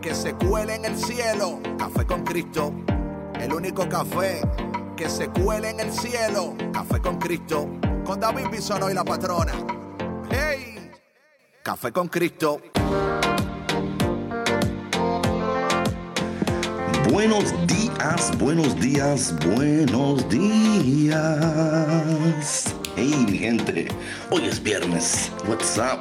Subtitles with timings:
[0.00, 1.60] que se cuele en el cielo.
[1.78, 2.72] Café con Cristo,
[3.38, 4.40] el único café
[4.96, 6.54] que se cuele en el cielo.
[6.72, 7.68] Café con Cristo,
[8.04, 9.52] con David Bisono y la patrona.
[10.30, 10.90] ¡Hey!
[11.62, 12.60] Café con Cristo.
[17.10, 21.16] Buenos días, buenos días, buenos días.
[22.96, 23.88] Hey, mi gente,
[24.30, 25.30] hoy es viernes.
[25.46, 26.00] What's up?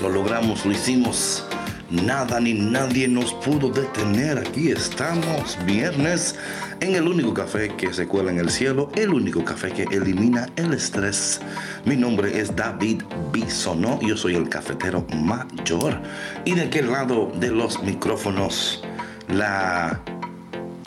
[0.00, 1.44] Lo logramos, lo hicimos.
[1.90, 4.38] Nada ni nadie nos pudo detener.
[4.38, 6.34] Aquí estamos, viernes,
[6.80, 10.48] en el único café que se cuela en el cielo, el único café que elimina
[10.56, 11.40] el estrés.
[11.84, 16.00] Mi nombre es David Bisono, yo soy el cafetero mayor.
[16.44, 18.82] Y de aquel lado de los micrófonos,
[19.28, 20.00] la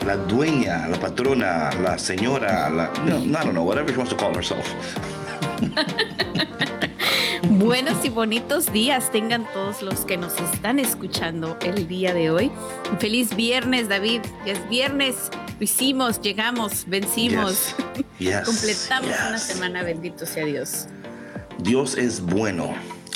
[0.06, 4.34] la dueña, la patrona, la señora, la no, don't know, whatever she wants to call
[4.34, 4.66] herself.
[7.42, 12.50] Buenos y bonitos días tengan todos los que nos están escuchando el día de hoy.
[12.98, 14.22] Feliz viernes, David.
[14.44, 15.30] Ya es viernes.
[15.58, 17.74] Lo hicimos, llegamos, vencimos.
[18.18, 19.18] Yes, yes, Completamos yes.
[19.28, 20.86] una semana, bendito sea Dios.
[21.58, 22.74] Dios es bueno.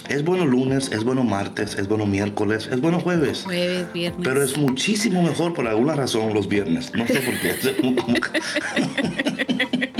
[0.09, 3.43] Es bueno lunes, es bueno martes, es bueno miércoles, es bueno jueves.
[3.45, 4.21] Jueves, viernes.
[4.23, 6.93] Pero es muchísimo mejor por alguna razón los viernes.
[6.95, 7.55] No sé por qué.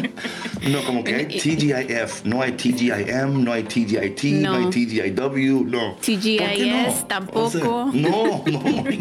[0.69, 4.71] No, como que hay TGIF, no hay TGIM, no hay TGIT, no, hay No.
[4.71, 5.95] TGIW, no.
[5.95, 7.07] ¿Por qué TGIS no?
[7.09, 7.85] tampoco.
[7.87, 8.85] O sea, no, no.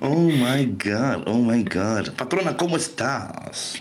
[0.00, 2.12] Oh my God, oh my God.
[2.16, 3.80] Patrona, ¿cómo estás?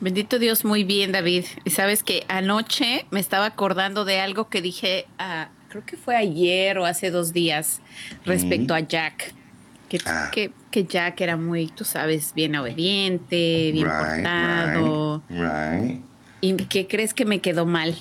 [0.00, 1.44] Bendito Dios, muy bien, David.
[1.64, 6.14] Y sabes que anoche me estaba acordando de algo que dije, ah, creo que fue
[6.14, 7.80] ayer o hace dos días,
[8.26, 9.34] respecto a Jack.
[10.04, 10.30] Que, Ah.
[10.32, 15.22] que, que Jack era muy, tú sabes, bien obediente, bien Right, portado.
[15.28, 15.40] right,
[15.82, 16.00] right.
[16.40, 17.96] ¿Y qué crees que me quedó mal?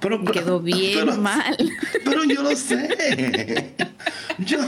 [0.00, 1.56] Pero, Me quedó bien pero- mal.
[2.04, 3.74] Pero yo lo sé.
[4.38, 4.58] Yo.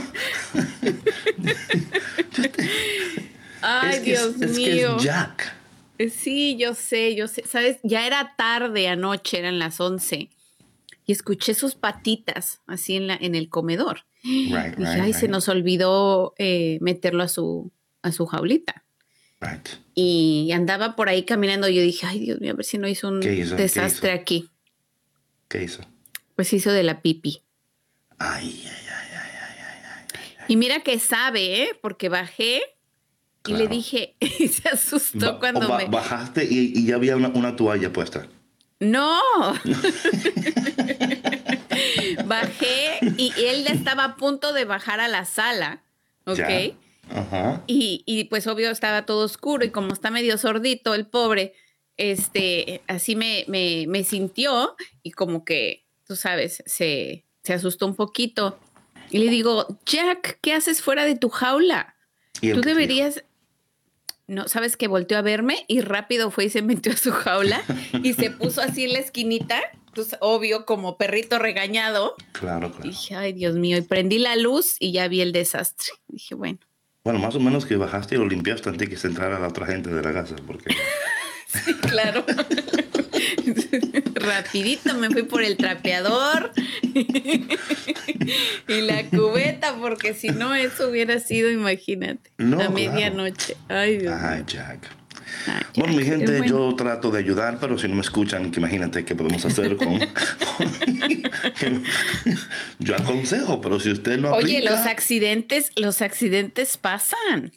[3.61, 4.97] Ay, es que Dios es, es que mío.
[4.97, 5.55] es Jack.
[6.11, 7.45] Sí, yo sé, yo sé.
[7.47, 10.31] Sabes, ya era tarde anoche, eran las 11.
[11.07, 14.05] Y escuché sus patitas así en, la, en el comedor.
[14.25, 15.31] Right, right, ay, se right.
[15.31, 17.71] nos olvidó eh, meterlo a su,
[18.03, 18.85] a su jaulita.
[19.41, 19.69] Right.
[19.95, 21.69] Y andaba por ahí caminando.
[21.69, 23.55] Yo dije, ay, Dios mío, a ver si no hizo un ¿Qué hizo?
[23.57, 24.21] ¿Qué desastre hizo?
[24.21, 24.51] aquí.
[25.49, 25.83] ¿Qué hizo?
[26.35, 27.43] Pues hizo de la pipi.
[28.19, 28.85] Ay, ay, ay.
[30.49, 31.69] Y mira que sabe, ¿eh?
[31.81, 32.63] Porque bajé
[33.47, 33.69] y le Claro.
[33.75, 35.85] dije, y se asustó Ba- cuando ba- me.
[35.87, 38.27] Bajaste y, y ya había una, una toalla puesta.
[38.81, 39.21] ¡No!
[42.29, 45.83] Bajé y él estaba a punto de bajar a la sala,
[46.25, 46.37] ¿ok?
[46.37, 46.71] Ya.
[47.11, 47.63] Ajá.
[47.67, 51.55] Y, y, pues obvio estaba todo oscuro y como está medio sordito el pobre,
[51.97, 57.97] este, así me, me, me sintió y como que, tú sabes, se, se asustó un
[57.97, 58.59] poquito.
[59.11, 61.97] Y le digo, Jack, ¿qué haces fuera de tu jaula?
[62.41, 63.25] ¿Y él Tú deberías...
[64.27, 67.63] No, sabes que volteó a verme y rápido fue y se metió a su jaula
[68.03, 69.59] y se puso así en la esquinita,
[69.95, 72.15] pues obvio, como perrito regañado.
[72.33, 72.89] Claro, claro.
[72.89, 75.89] dije, ay, Dios mío, y prendí la luz y ya vi el desastre.
[76.09, 76.59] Dije, bueno,
[77.05, 79.67] Bueno, más o menos que bajaste y lo limpiaste antes que se entrara la otra
[79.67, 80.75] gente de la casa, porque
[81.89, 82.25] claro.
[84.15, 91.51] Rapidito me fui por el trapeador y la cubeta, porque si no, eso hubiera sido,
[91.51, 92.73] imagínate, No, a claro.
[92.75, 93.57] medianoche.
[93.69, 94.45] Ay, Dios Ay.
[94.47, 94.89] Jack.
[95.47, 96.47] Ay, Bueno, mi gente, bueno.
[96.47, 99.99] yo trato de ayudar, pero si no me escuchan, que imagínate qué podemos hacer con...
[102.79, 107.53] yo aconsejo, pero si usted no Oye, aplica- los accidentes, los accidentes pasan.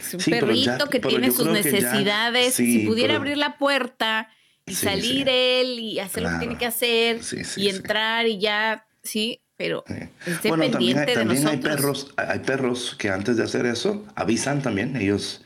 [0.00, 2.54] Es un Sí, perrito Jack- que tiene sus necesidades.
[2.54, 4.28] sí, si pudiera pero- abrir la puerta
[4.66, 6.38] y Sí, salir él y hacer lo que Claro.
[6.40, 7.20] tiene que hacer
[7.56, 9.94] y entrar y ya, sí, pero Sí.
[10.26, 11.76] es Bueno, también, hay, de también hay nosotros.
[11.76, 15.42] perros, hay perros que antes de hacer eso avisan también, ellos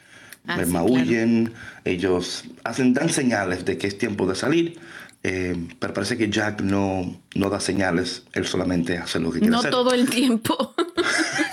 [0.47, 1.53] Ah, eh, sí, maullen,
[1.85, 4.79] ellos hacen, dan señales de que es tiempo de salir,
[5.23, 9.53] eh, pero parece que Jack no, no da señales, él solamente hace lo que quiere
[9.53, 9.71] No hacer.
[9.71, 10.75] todo el tiempo.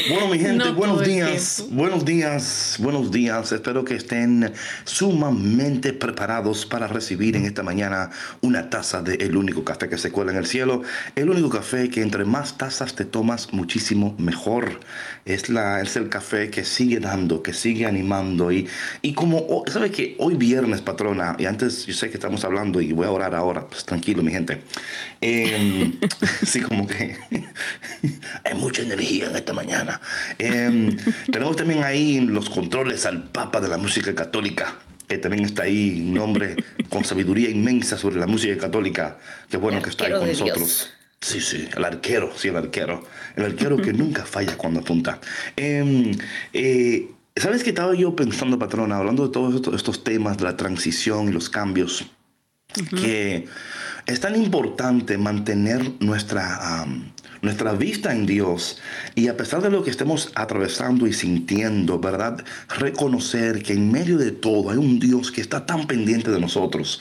[0.09, 3.51] Bueno, mi gente, buenos días, buenos días, buenos días.
[3.53, 4.53] Espero que estén
[4.85, 8.11] sumamente preparados para recibir en esta mañana
[8.41, 10.83] una taza de el único café que se cuela en el cielo.
[11.15, 14.81] El único café que entre más tazas te tomas, muchísimo mejor.
[15.25, 18.53] Es, la, es el café que sigue dando, que sigue animando.
[18.53, 18.69] Y,
[19.03, 22.81] y como, oh, ¿sabe que Hoy viernes, patrona, y antes yo sé que estamos hablando
[22.81, 24.63] y voy a orar ahora, pues tranquilo, mi gente.
[25.21, 25.93] Eh,
[26.45, 27.17] sí, como que
[28.45, 29.86] hay mucha energía en esta mañana.
[30.39, 30.97] Em,
[31.33, 34.77] tenemos también ahí los controles al Papa de la música católica,
[35.09, 36.57] que también está ahí, un hombre
[36.89, 39.19] con sabiduría inmensa sobre la música católica.
[39.51, 40.91] Qué bueno que está ahí con nosotros.
[41.21, 43.05] Sí, sí, el arquero, sí, el arquero.
[43.35, 45.21] El arquero que nunca falla cuando apunta.
[45.57, 46.13] Em,
[46.53, 51.29] eh, ¿Sabes qué estaba yo pensando, patrona, hablando de todos estos, temas de la transición
[51.29, 52.07] y los cambios?
[52.91, 53.47] Que
[54.07, 56.87] es tan importante mantener nuestra,
[57.47, 58.79] nuestra vista en Dios
[59.15, 62.45] y a pesar de lo que estemos atravesando y sintiendo, ¿verdad?
[62.79, 67.01] Reconocer que en medio de todo hay un Dios que está tan pendiente de nosotros.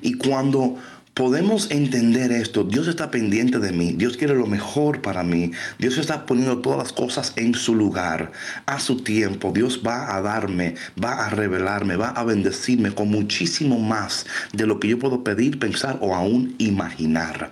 [0.00, 0.78] Y cuando
[1.14, 5.98] podemos entender esto, Dios está pendiente de mí, Dios quiere lo mejor para mí, Dios
[5.98, 8.32] está poniendo todas las cosas en su lugar,
[8.66, 13.78] a su tiempo, Dios va a darme, va a revelarme, va a bendecirme con muchísimo
[13.80, 17.50] más de lo que yo puedo pedir, pensar o aún imaginar.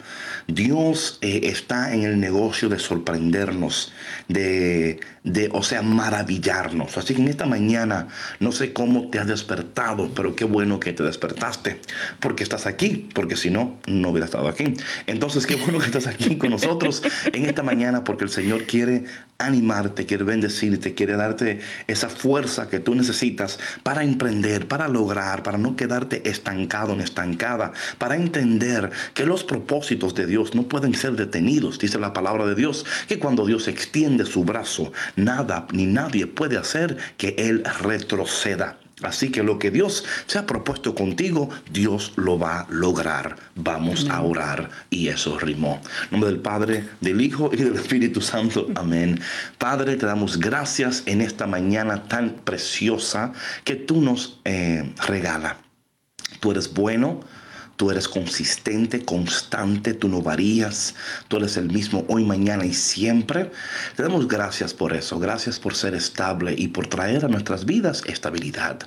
[0.50, 3.92] Dios eh, está en el negocio de sorprendernos,
[4.28, 6.96] de, de, o sea, maravillarnos.
[6.96, 8.08] Así que en esta mañana,
[8.40, 11.80] no sé cómo te has despertado, pero qué bueno que te despertaste,
[12.20, 14.74] porque estás aquí, porque si no, no hubiera estado aquí.
[15.06, 17.02] Entonces, qué bueno que estás aquí con nosotros
[17.32, 19.04] en esta mañana, porque el Señor quiere
[19.38, 25.58] animarte, quiere bendecirte, quiere darte esa fuerza que tú necesitas para emprender, para lograr, para
[25.58, 31.12] no quedarte estancado ni estancada, para entender que los propósitos de Dios no pueden ser
[31.12, 31.78] detenidos.
[31.78, 36.56] Dice la palabra de Dios que cuando Dios extiende su brazo, nada ni nadie puede
[36.56, 38.78] hacer que Él retroceda.
[39.02, 43.36] Así que lo que Dios se ha propuesto contigo, Dios lo va a lograr.
[43.54, 44.70] Vamos a orar.
[44.90, 45.80] Y eso rimó.
[46.04, 48.66] En nombre del Padre, del Hijo y del Espíritu Santo.
[48.74, 49.20] Amén.
[49.56, 53.32] Padre, te damos gracias en esta mañana tan preciosa
[53.62, 55.58] que tú nos eh, regala.
[56.40, 57.20] Tú eres bueno
[57.78, 60.96] Tú eres consistente, constante, tú no varías,
[61.28, 63.52] tú eres el mismo hoy, mañana y siempre.
[63.94, 68.02] Te damos gracias por eso, gracias por ser estable y por traer a nuestras vidas
[68.06, 68.80] estabilidad.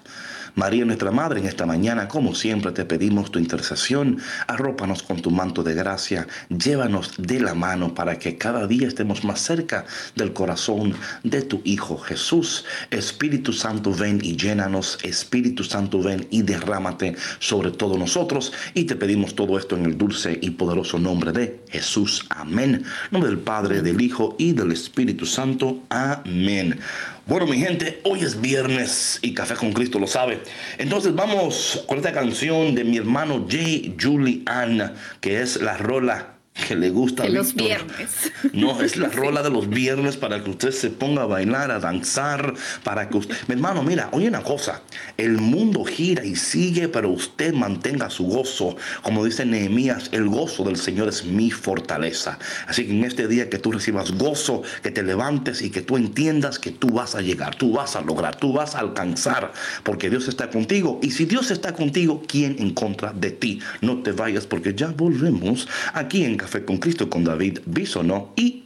[0.56, 4.20] María, nuestra Madre, en esta mañana, como siempre, te pedimos tu intercesión.
[4.48, 6.28] Arrópanos con tu manto de gracia.
[6.50, 10.94] Llévanos de la mano para que cada día estemos más cerca del corazón
[11.24, 12.66] de tu Hijo Jesús.
[12.90, 15.00] Espíritu Santo, ven y llénanos.
[15.04, 18.52] Espíritu Santo, ven y derrámate sobre todos nosotros.
[18.74, 22.26] Y te pedimos todo esto en el dulce y poderoso nombre de Jesús.
[22.30, 22.84] Amén.
[23.10, 25.84] Nombre del Padre, del Hijo y del Espíritu Santo.
[25.90, 26.80] Amén.
[27.26, 30.42] Bueno, mi gente, hoy es viernes y Café con Cristo lo sabe.
[30.78, 36.76] Entonces vamos con esta canción de mi hermano Jay Julian, que es la rola que
[36.76, 37.24] le gusta.
[37.24, 38.32] De los viernes.
[38.54, 41.80] No, es la rola de los viernes para que usted se ponga a bailar, a
[41.80, 42.54] danzar,
[42.84, 43.36] para que usted...
[43.48, 44.82] Mi hermano, mira, oye una cosa,
[45.18, 48.76] el mundo gira y sigue, pero usted mantenga su gozo.
[49.02, 52.38] Como dice Nehemías, el gozo del Señor es mi fortaleza.
[52.68, 55.98] Así que en este día que tú recibas gozo, que te levantes y que tú
[55.98, 59.54] entiendas que tú vas a llegar, tú vas a lograr, tú vas a alcanzar,
[59.84, 61.00] porque Dios está contigo.
[61.02, 63.62] Y si Dios está contigo, ¿quién en contra de ti?
[63.80, 68.66] No te vayas porque ya volvemos aquí en Café con Cristo con David Bisonó y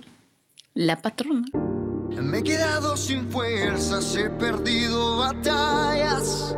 [0.76, 1.46] la patrona.
[2.22, 6.56] Me he quedado sin fuerzas, he perdido batallas,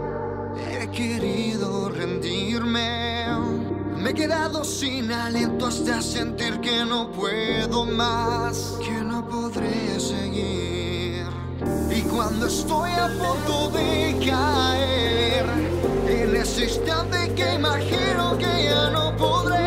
[0.80, 3.26] he querido rendirme.
[3.98, 11.26] Me he quedado sin aliento hasta sentir que no puedo más, que no podré seguir.
[11.90, 15.46] Y cuando estoy a punto de caer,
[16.08, 19.67] en ese instante que imagino que ya no podré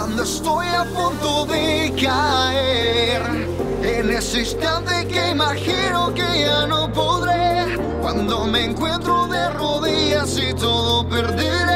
[0.00, 3.20] cuando estoy a punto de caer.
[3.82, 10.54] En ese instante que imagino que ya no podré, cuando me encuentro de rodillas y
[10.54, 11.69] todo perderé.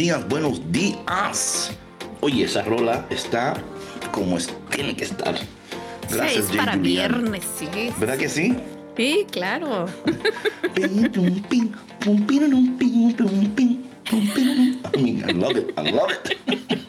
[0.00, 1.76] Días, buenos días, buenos días.
[2.22, 3.54] Oye, esa rola está
[4.12, 5.34] como es- tiene que estar.
[6.10, 7.68] Gracias, es para viernes, sí.
[7.98, 8.56] ¿Verdad que sí?
[8.96, 9.84] Sí, claro.
[14.96, 16.10] I love it, I love
[16.46, 16.79] it.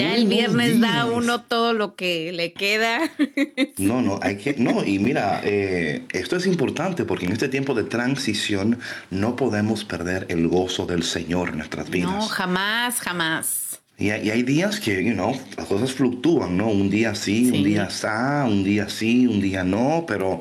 [0.00, 1.06] Ya el viernes da días.
[1.14, 3.10] uno todo lo que le queda.
[3.78, 7.74] No, no, hay que, no, y mira, eh, esto es importante porque en este tiempo
[7.74, 8.78] de transición
[9.10, 12.10] no podemos perder el gozo del Señor en nuestras vidas.
[12.10, 13.80] No, jamás, jamás.
[13.98, 16.68] Y hay, y hay días que, you know, las cosas fluctúan, ¿no?
[16.68, 17.58] Un día sí, Sí.
[17.58, 20.40] un día está, un día sí, un día no, pero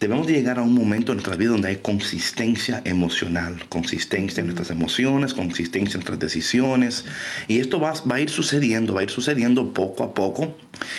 [0.00, 4.46] debemos de llegar a un momento en nuestra vida donde hay consistencia emocional, consistencia en
[4.46, 7.04] nuestras emociones, consistencia en nuestras decisiones.
[7.48, 10.56] Y esto va, va a ir sucediendo, va a ir sucediendo poco a poco.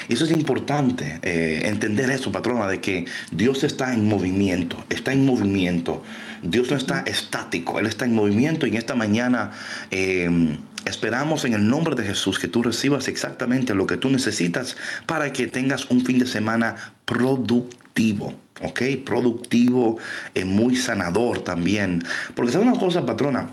[0.07, 5.13] Y eso es importante, eh, entender eso, patrona, de que Dios está en movimiento, está
[5.13, 6.03] en movimiento.
[6.41, 9.51] Dios no está estático, Él está en movimiento y en esta mañana...
[9.91, 14.77] eh, Esperamos en el nombre de Jesús que tú recibas exactamente lo que tú necesitas
[15.05, 16.75] para que tengas un fin de semana
[17.05, 18.81] productivo, ¿ok?
[19.05, 19.97] Productivo,
[20.35, 22.03] eh, muy sanador también.
[22.35, 23.49] Porque sabe una cosa, patrona,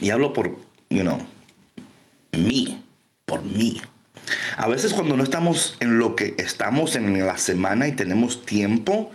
[0.00, 0.56] y hablo por,
[0.90, 1.18] you know,
[2.32, 2.82] mí,
[3.24, 3.80] por mí.
[4.56, 9.10] A veces cuando no estamos en lo que estamos en la semana y tenemos tiempo,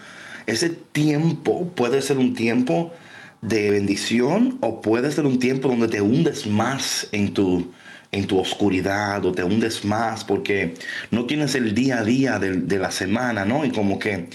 [0.45, 2.93] ese tiempo puede ser un tiempo
[3.41, 7.71] de bendición o puede ser un tiempo donde te hundes más en tu,
[8.11, 10.75] en tu oscuridad o te hundes más porque
[11.09, 13.65] no tienes el día a día de, de la semana, ¿no?
[13.65, 14.29] Y como que,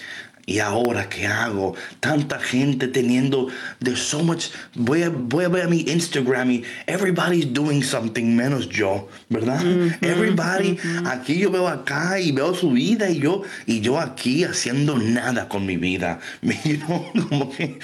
[0.46, 1.74] ¿y ahora qué hago?
[2.00, 3.48] Tanta gente teniendo,
[3.82, 8.34] there's so much, voy a, voy a ver a mi Instagram y everybody's doing something
[8.36, 9.60] menos yo, ¿verdad?
[10.00, 14.96] Everybody, aquí yo veo acá y veo su vida y yo, y yo aquí haciendo
[14.98, 16.20] nada con mi vida.
[16.64, 17.78] You know, como que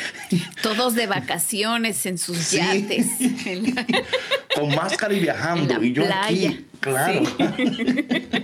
[0.63, 2.57] Todos de vacaciones en sus Sí.
[2.59, 3.07] yates.
[4.55, 6.51] Con máscara y viajando En la y yo playa.
[6.51, 7.23] aquí, claro.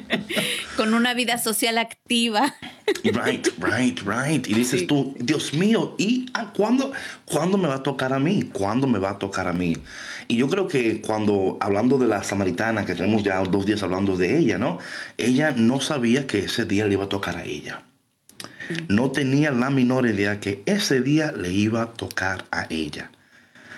[0.78, 2.54] con una vida social activa.
[3.02, 4.47] Right, right, right.
[4.47, 4.87] Y dices Sí.
[4.87, 6.92] tú, Dios mío, ¿y a cuándo,
[7.25, 8.49] cuándo me va a tocar a mí?
[8.52, 9.76] ¿Cuándo me va a tocar a mí?
[10.28, 14.16] Y yo creo que cuando, hablando de la samaritana, que tenemos ya dos días hablando
[14.16, 14.78] de ella, ¿no?
[15.16, 17.82] Ella no sabía que ese día le iba a tocar a ella.
[18.88, 23.11] No tenía la menor idea que ese día le iba a tocar a ella.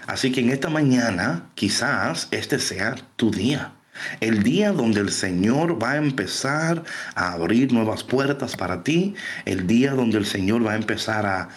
[0.07, 3.73] Así que en esta mañana quizás este sea tu día.
[4.21, 9.15] El día donde el Señor va a empezar a abrir nuevas puertas para ti.
[9.45, 11.49] El día donde el Señor va a empezar a,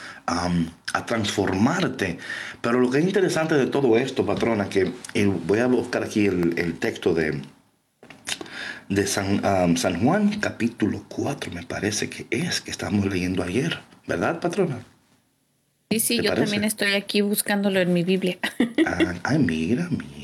[1.05, 2.17] transformarte.
[2.61, 4.91] Pero lo que es interesante de todo esto, patrona, que
[5.45, 7.41] voy a buscar aquí el, el texto de,
[8.89, 13.79] de San, Juan, capítulo 4, me parece que es, que estamos leyendo ayer.
[14.07, 14.79] ¿Verdad, patrona?
[15.89, 16.45] Sí, sí, ¿Te yo parece?
[16.45, 18.37] también estoy aquí buscándolo en mi Biblia.
[18.85, 20.22] Ah, ay, mira, mira.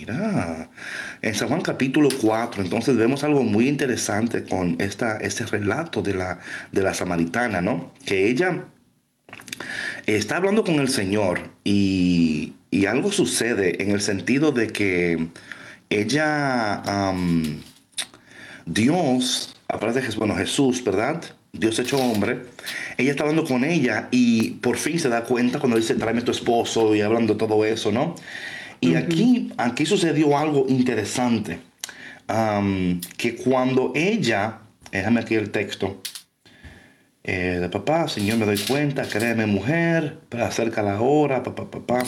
[1.22, 6.14] En San Juan capítulo 4, entonces vemos algo muy interesante con esta, este relato de
[6.14, 6.40] la,
[6.72, 7.94] de la samaritana, ¿no?
[8.06, 8.66] Que ella
[10.06, 15.30] está hablando con el Señor y, y algo sucede en el sentido de que
[15.90, 17.62] ella, am,
[18.66, 21.22] Dios, aparte de Jesús, bueno, Jesús, ¿verdad?
[21.52, 22.44] Dios hecho hombre,
[22.98, 26.32] ella está hablando con ella y por fin se da cuenta cuando dice, tráeme tu
[26.32, 28.16] esposo y hablando todo eso, ¿no?
[28.82, 31.60] Y aquí, aquí sucedió algo interesante,
[33.18, 34.60] que cuando ella,
[34.92, 36.02] déjame aquí el texto,
[37.24, 42.04] eh, de papá, Señor, me doy cuenta, créeme mujer, pero acerca la hora, papá, papá.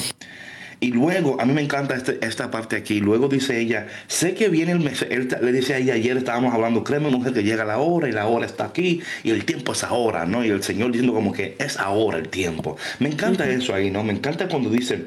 [0.79, 2.99] Y luego, a mí me encanta este, esta parte aquí.
[2.99, 5.05] Luego dice ella, sé que viene el mes.
[5.07, 8.11] Él le dice a ella, ayer estábamos hablando, créeme mujer que llega la hora y
[8.11, 10.43] la hora está aquí y el tiempo es ahora, ¿no?
[10.43, 12.77] Y el Señor diciendo como que es ahora el tiempo.
[12.97, 14.03] Me encanta eso ahí, ¿no?
[14.03, 15.05] Me encanta cuando dice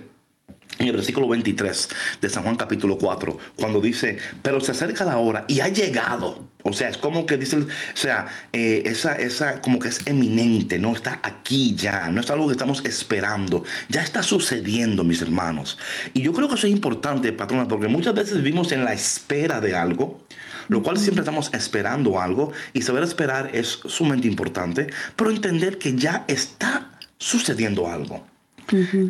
[0.78, 1.88] en el versículo 23
[2.20, 6.48] de San Juan capítulo 4, cuando dice, pero se acerca la hora y ha llegado.
[6.66, 10.78] O sea, es como que dice, o sea, eh, esa, esa como que es eminente,
[10.78, 15.78] no está aquí ya, no es algo que estamos esperando, ya está sucediendo, mis hermanos.
[16.14, 19.60] Y yo creo que eso es importante, patrona, porque muchas veces vivimos en la espera
[19.60, 20.24] de algo,
[20.68, 25.94] lo cual siempre estamos esperando algo, y saber esperar es sumamente importante, pero entender que
[25.94, 28.33] ya está sucediendo algo.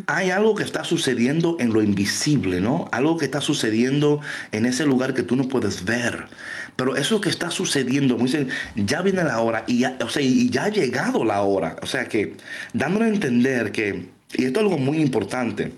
[0.07, 2.89] Hay algo que está sucediendo en lo invisible, ¿no?
[2.91, 4.19] Algo que está sucediendo
[4.51, 6.27] en ese lugar que tú no puedes ver.
[6.75, 10.49] Pero eso que está sucediendo, dicen, ya viene la hora y ya, o sea, y
[10.49, 11.77] ya ha llegado la hora.
[11.81, 12.35] O sea que
[12.73, 15.71] dándole a entender que, y esto es algo muy importante,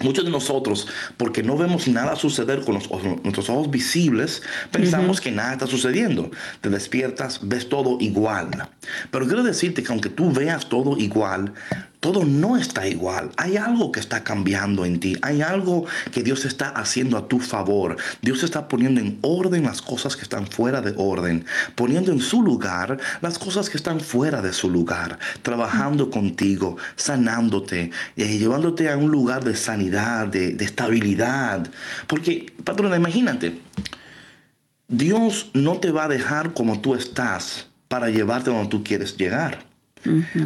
[0.00, 0.86] Muchos de nosotros,
[1.16, 6.30] porque no vemos nada suceder con nuestros ojos visibles, pensamos que nada está sucediendo.
[6.60, 8.68] Te despiertas, ves todo igual.
[9.10, 11.52] Pero quiero decirte que aunque tú veas todo igual,
[12.00, 13.30] todo no está igual.
[13.36, 15.16] Hay algo que está cambiando en ti.
[15.22, 17.96] Hay algo que Dios está haciendo a tu favor.
[18.22, 21.44] Dios está poniendo en orden las cosas que están fuera de orden.
[21.74, 25.18] Poniendo en su lugar las cosas que están fuera de su lugar.
[25.42, 31.68] Trabajando contigo, sanándote, eh, llevándote a un lugar de sanidad, de, estabilidad.
[32.06, 33.60] Porque, patrona, imagínate.
[34.86, 39.66] Dios no te va a dejar como tú estás para llevarte donde tú quieres llegar.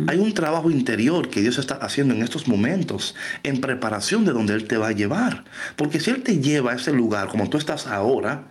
[0.07, 4.55] Hay un trabajo interior que Dios está haciendo en estos momentos en preparación de donde
[4.55, 5.45] Él te va a llevar.
[5.77, 8.45] Porque si Él te lleva a ese lugar como tú estás ahora,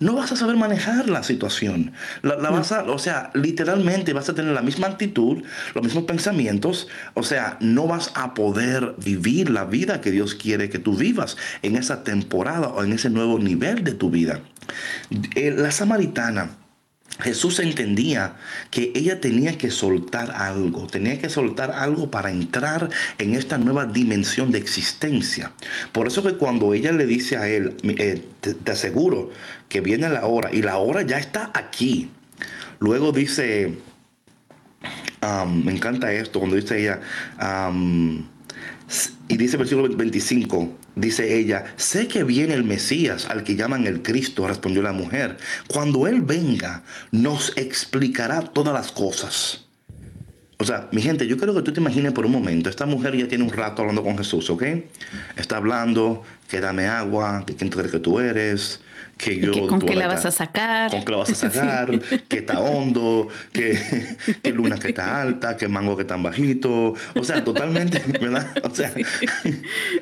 [0.00, 1.92] no vas a saber manejar la situación.
[2.22, 5.42] La, vas a, o sea, literalmente vas a tener la misma actitud,
[5.74, 6.88] los mismos pensamientos.
[7.14, 11.36] O sea, no vas a poder vivir la vida que Dios quiere que tú vivas
[11.62, 14.40] en esa temporada o en ese nuevo nivel de tu vida.
[15.34, 16.50] Eh, la samaritana
[17.20, 18.36] Jesús entendía
[18.70, 23.86] que ella tenía que soltar algo, tenía que soltar algo para entrar en esta nueva
[23.86, 25.52] dimensión de existencia.
[25.90, 29.30] Por eso que cuando ella le dice a él, eh, te, aseguro
[29.68, 32.10] que viene la hora y la hora ya está aquí.
[32.78, 33.74] Luego dice,
[35.46, 37.00] me encanta esto, cuando dice ella,
[39.26, 44.02] y dice versículo 25, dice ella, sé que viene el Mesías, al que llaman el
[44.02, 45.36] Cristo, respondió la mujer.
[45.68, 49.64] Cuando Él venga, nos explicará todas las cosas.
[50.60, 53.16] O sea, mi gente, yo quiero que tú te imagines por un momento, esta mujer
[53.16, 54.64] ya tiene un rato hablando con Jesús, ¿ok?
[55.36, 58.80] Está hablando, que dame agua, que quién que tú eres,
[59.18, 59.66] que yo...
[59.66, 60.90] ¿Con qué la vas a sacar?
[60.90, 62.00] ¿Con qué la vas a sacar?
[62.28, 63.76] que está hondo, que,
[64.54, 66.94] luna que está alta, que mango que está bajito.
[67.14, 68.46] O sea, totalmente, ¿verdad?
[68.62, 68.92] O sea,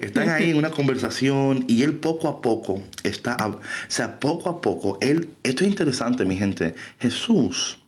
[0.01, 3.37] están ahí en una conversación y él poco a poco está...
[3.45, 5.31] O sea, poco a poco, él...
[5.43, 6.75] Esto es interesante, mi gente.
[7.01, 7.79] Jesús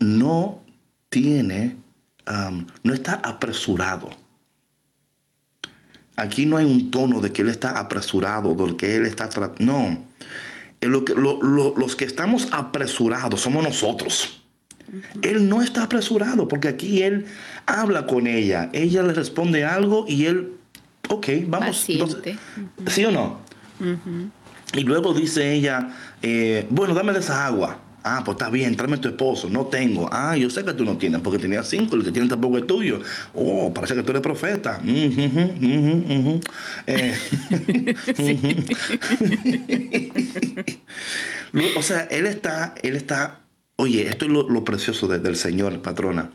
[0.00, 0.62] no
[1.08, 1.76] tiene...
[2.82, 4.23] no está apresurado
[6.16, 9.28] Aquí no hay un tono de que él está apresurado, de que él está...
[9.58, 10.04] No.
[10.80, 14.42] Lo que, los que estamos apresurados somos nosotros.
[15.22, 17.26] Él no está apresurado porque aquí él
[17.66, 18.70] habla con ella.
[18.72, 20.52] Ella le responde algo y él,
[21.08, 21.78] ok, vamos.
[21.78, 23.40] ¿Sí o no?
[24.74, 25.88] Y luego dice ella,
[26.22, 27.78] eh, bueno, dame de esa agua.
[28.06, 29.48] Ah, pues está bien, tráeme a tu esposo.
[29.48, 30.10] No tengo.
[30.12, 32.66] Ah, yo sé que tú no tienes, porque tenías cinco, el que tiene tampoco es
[32.66, 33.00] tuyo.
[33.32, 34.78] Oh, parece que tú eres profeta.
[41.76, 43.40] O sea, él está, él está,
[43.76, 46.30] oye, esto es lo, precioso del Señor, patrona.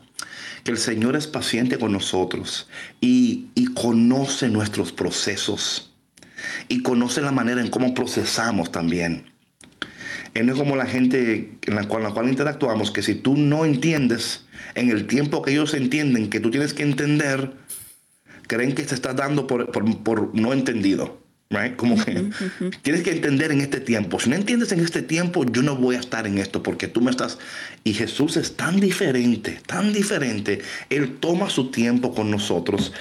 [0.64, 2.68] Que el Señor es paciente con nosotros
[3.00, 5.92] y, y conoce nuestros procesos
[6.68, 9.29] y conoce la manera en cómo procesamos también.
[10.34, 13.36] Él no es como la gente con la cual, la cual interactuamos, que si tú
[13.36, 17.52] no entiendes en el tiempo que ellos entienden que tú tienes que entender,
[18.48, 21.20] creen que te estás dando por, no entendido.
[21.52, 21.76] Right?
[21.76, 22.30] Como que
[22.84, 24.20] tienes que entender en este tiempo.
[24.20, 27.02] Si no entiendes en este tiempo, yo no voy a estar en esto porque tú
[27.02, 27.40] me estás...
[27.84, 30.62] Y Jesús es tan diferente, tan diferente.
[30.92, 32.94] Él toma su tiempo con nosotros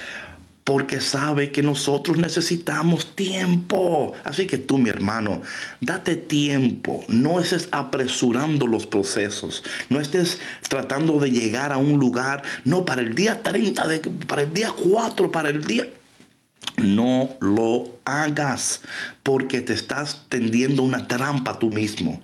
[0.69, 4.13] porque sabe que nosotros necesitamos tiempo.
[4.23, 5.41] Así que tú, mi hermano,
[5.81, 7.03] date tiempo.
[7.07, 9.63] No estés apresurando los procesos.
[9.89, 10.37] No estés
[10.69, 13.83] tratando de llegar a un lugar, no, para el día 30,
[14.27, 15.87] para el día 4, para el día...
[16.77, 18.81] no lo hagas
[19.23, 22.21] porque te estás tendiendo una trampa tú mismo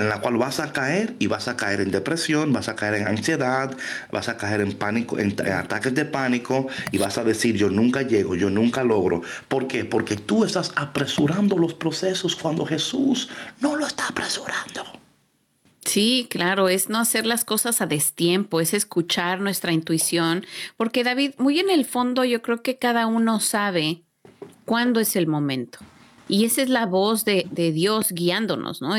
[0.00, 2.94] en la cual vas a caer y vas a caer en depresión, vas a caer
[2.94, 3.76] en ansiedad,
[4.10, 8.02] vas a caer en pánico, en, ataques de pánico y vas a decir yo nunca
[8.02, 9.22] llego, yo nunca logro.
[9.48, 9.84] ¿Por qué?
[9.84, 13.28] Porque tú estás apresurando los procesos cuando Jesús
[13.60, 14.84] no lo está apresurando.
[15.84, 20.44] Sí, claro, es no hacer las cosas a destiempo, es escuchar nuestra intuición,
[20.76, 24.02] porque David, muy en el fondo yo creo que cada uno sabe
[24.66, 25.78] cuándo es el momento.
[26.28, 28.94] Y esa es la voz de, de Dios guiándonos, ¿no?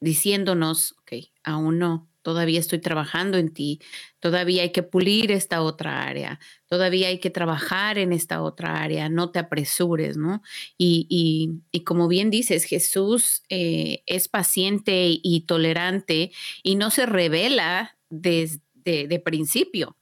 [0.00, 3.80] Diciéndonos, ok, aún no, todavía estoy trabajando en ti,
[4.20, 9.08] todavía hay que pulir esta otra área, todavía hay que trabajar en esta otra área,
[9.08, 10.42] no te apresures, ¿no?
[10.78, 18.60] Y, como bien dices, Jesús eh, es paciente y tolerante y no se revela desde
[18.84, 19.96] de, principio.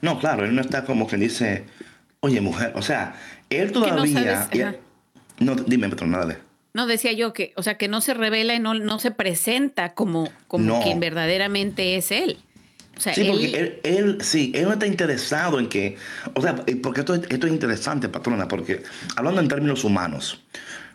[0.00, 1.64] No, claro, él no está como que dice,
[2.20, 3.14] oye mujer, o sea,
[3.50, 4.48] él todavía...
[5.40, 6.47] No, dime, patrón, dale.
[6.78, 9.94] No, decía yo que, o sea, que no se revela y no, no se presenta
[9.94, 12.38] como, como quien verdaderamente es él.
[12.98, 15.96] sí, porque él, sí, él no está interesado en que,
[16.34, 18.84] o sea, porque esto, esto es interesante, patrona, porque
[19.16, 20.44] hablando en términos humanos,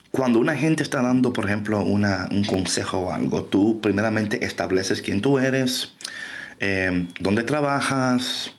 [0.10, 5.02] cuando una gente está dando, por ejemplo, una, un consejo o algo, tú primeramente estableces
[5.02, 5.96] quién tú eres,
[6.62, 8.54] eh, dónde trabajas,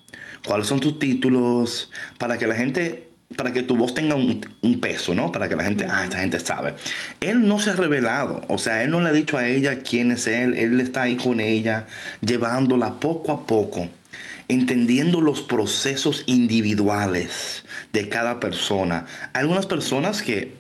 [0.47, 4.41] cuáles son tus títulos, para que la gente para que tu voz tenga un,
[4.81, 5.33] peso, ¿no?
[5.33, 6.75] Para que la gente, ah, esta gente sabe.
[7.21, 10.13] Él no se ha revelado, o sea, él no le ha dicho a ella quién
[10.13, 11.87] es él, él está ahí con ella,
[12.21, 13.89] llevándola poco a poco,
[14.49, 19.07] entendiendo los procesos individuales de cada persona.
[19.33, 20.55] Hay algunas personas que,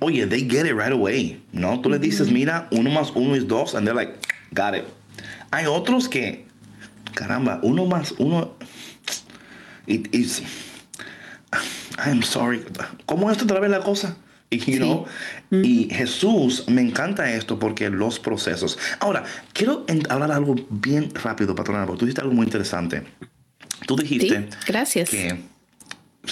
[0.00, 1.80] oye, they get it right away, ¿no?
[1.80, 4.14] Tú le dices, mira, uno más uno es dos, and they're like,
[4.52, 4.84] got it.
[5.50, 6.44] Hay otros que,
[7.14, 8.54] caramba, uno más uno,
[9.86, 10.42] it is
[12.04, 12.64] I'm sorry.
[13.06, 14.16] ¿Cómo es otra vez la cosa?
[14.50, 14.80] Y,
[15.50, 18.78] y Jesús, me encanta esto porque los procesos.
[18.98, 23.02] Ahora, quiero hablar algo bien rápido, patrona, porque tú dijiste algo muy interesante.
[23.86, 24.48] Tú dijiste.
[24.66, 25.10] gracias.
[25.10, 25.38] Que,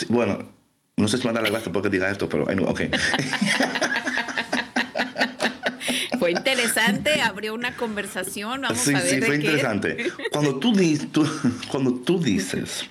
[0.08, 0.48] bueno,
[0.96, 2.80] no sé si me da la gracia porque diga esto, pero ok.
[6.18, 8.62] fue interesante, abrió una conversación.
[8.62, 10.10] Vamos sí, a ver sí, fue interesante.
[10.32, 10.72] Cuando tú,
[11.12, 11.28] tú,
[11.68, 12.86] cuando tú dices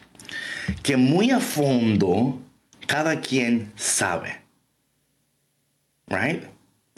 [0.83, 2.44] que muy a fondo
[2.87, 4.41] cada quien sabe.
[6.07, 6.43] Right?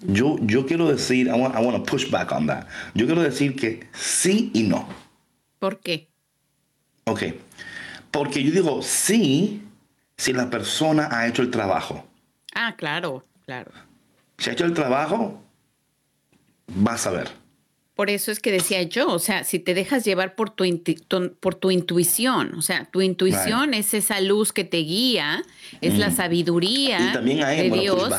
[0.05, 2.67] Yo, yo quiero decir, I want, I want to push back on that.
[2.93, 4.87] Yo quiero decir que sí y no.
[5.59, 6.07] ¿Por qué?
[7.05, 7.23] Ok.
[8.11, 9.63] Porque yo digo sí
[10.17, 12.05] si la persona ha hecho el trabajo.
[12.53, 13.71] Ah, claro, claro.
[14.37, 15.41] Si ha hecho el trabajo,
[16.67, 17.29] vas a ver.
[17.97, 20.63] Por eso es que decía yo, o sea, si te dejas llevar por tu,
[21.39, 25.43] por tu intuición, o sea, tu intuición es esa luz que te guía,
[25.81, 26.15] es la mm.
[26.15, 28.13] sabiduría y también hay, de Dios.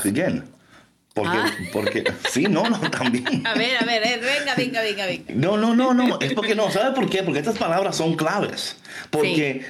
[1.15, 1.55] Porque, ah.
[1.73, 3.47] porque, sí, no, no, también.
[3.47, 5.35] A ver, a ver, venga, venga, venga, venga.
[5.35, 7.23] No, no, no, no, es porque no, ¿sabe por qué?
[7.23, 8.79] Porque estas palabras son claves.
[9.11, 9.65] Porque,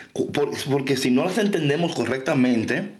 [0.71, 2.95] porque si no las entendemos correctamente,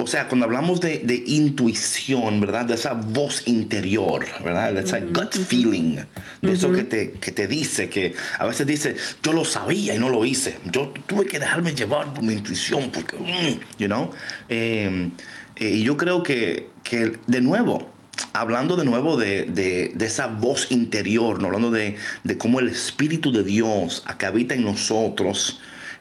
[0.00, 2.66] o sea, cuando hablamos de, intuición, ¿verdad?
[2.66, 4.74] De esa voz interior, ¿verdad?
[4.74, 5.96] De esa gut feeling,
[6.42, 9.98] de eso que te, que te dice, que a veces dice, yo lo sabía y
[9.98, 10.56] no lo hice.
[10.70, 14.10] Yo tuve que dejarme llevar por mi intuición, porque, mm", you know?
[14.48, 15.12] Em,
[15.56, 17.90] eh, y yo creo que, que, de nuevo,
[18.32, 21.46] hablando de nuevo de, de, de, esa voz interior, ¿no?
[21.46, 25.60] hablando de, de cómo el Espíritu de Dios que habita en nosotros,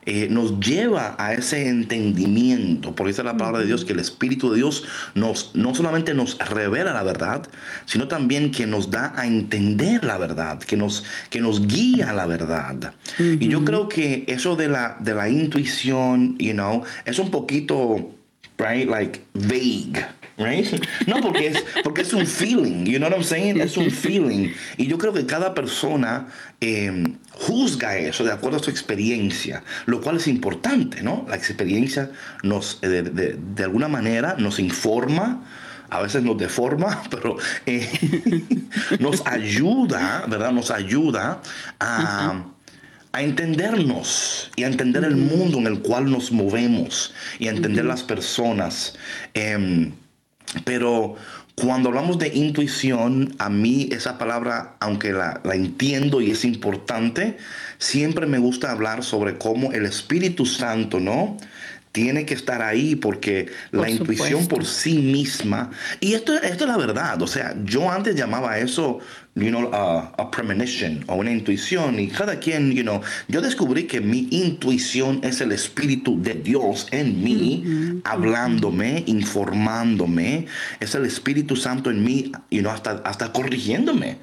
[0.10, 4.00] eh, nos lleva a ese entendimiento, por eso es la palabra de Dios, que el
[4.00, 7.46] Espíritu de Dios nos, no solamente nos revela la verdad,
[7.86, 12.14] sino también que nos da a entender la verdad, que nos, que nos guía a
[12.14, 12.94] la verdad.
[13.20, 18.16] Y yo creo que eso de la, de la intuición, you know, es un poquito,
[18.58, 20.06] right, like vague.
[20.38, 20.68] Right?
[21.08, 23.60] No, porque es, porque es un feeling, you know what I'm saying?
[23.60, 24.54] Es un feeling.
[24.78, 26.28] Y yo creo que cada persona
[26.62, 31.26] eh, juzga eso de acuerdo a su experiencia, lo cual es importante, ¿no?
[31.28, 32.12] La experiencia
[32.44, 35.44] nos, eh, de, alguna manera, nos informa,
[35.90, 37.90] a veces nos deforma, pero eh,
[39.00, 40.52] nos ayuda, ¿verdad?
[40.52, 41.42] Nos ayuda
[41.80, 42.44] a,
[43.12, 47.86] a, entendernos y a entender el mundo en el cual nos movemos y a entender
[47.86, 48.96] las personas.
[49.34, 49.94] Em,
[50.64, 51.16] pero
[51.56, 57.38] cuando hablamos de intuición, a mí esa palabra, aunque la, entiendo y es importante,
[57.80, 61.38] siempre me gusta hablar sobre cómo el Espíritu Santo, ¿no?
[61.92, 66.78] Tiene que estar ahí porque la intuición por sí misma, y esto, esto es la
[66.78, 69.00] verdad, o sea, yo antes llamaba eso,
[69.36, 74.02] you know, a premonition o una intuición, y cada quien, you know, yo descubrí que
[74.02, 80.46] mi intuición es el Espíritu de Dios en mí, hablándome, informándome,
[80.80, 84.18] es el Espíritu Santo en mí, y no hasta, hasta corrigiéndome,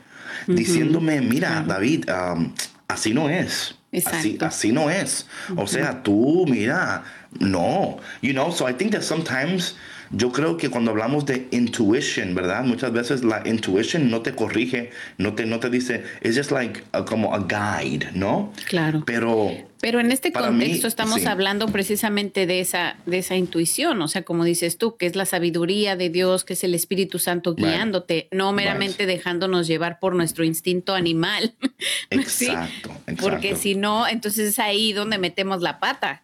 [0.46, 2.53] diciéndome, mira, David, um,
[2.88, 3.77] así no es.
[4.07, 5.29] Así, así no es.
[5.57, 7.05] O sea, tú, mira,
[7.40, 8.01] no.
[8.23, 9.75] You know, so I think that sometimes
[10.11, 12.64] yo creo que cuando hablamos de intuition, ¿verdad?
[12.64, 16.83] Muchas veces la intuition no te corrige, no te, no te dice, es just like
[17.07, 18.53] como a guide, ¿no?
[18.68, 19.03] Claro.
[19.07, 24.23] Pero, Pero en este contexto estamos hablando precisamente de esa, de esa intuición, o sea,
[24.23, 28.29] como dices tú, que es la sabiduría de Dios, que es el Espíritu Santo guiándote,
[28.31, 31.55] no meramente dejándonos llevar por nuestro instinto animal.
[32.11, 33.16] Exacto, exacto.
[33.20, 36.23] Porque si no, entonces es ahí donde metemos la pata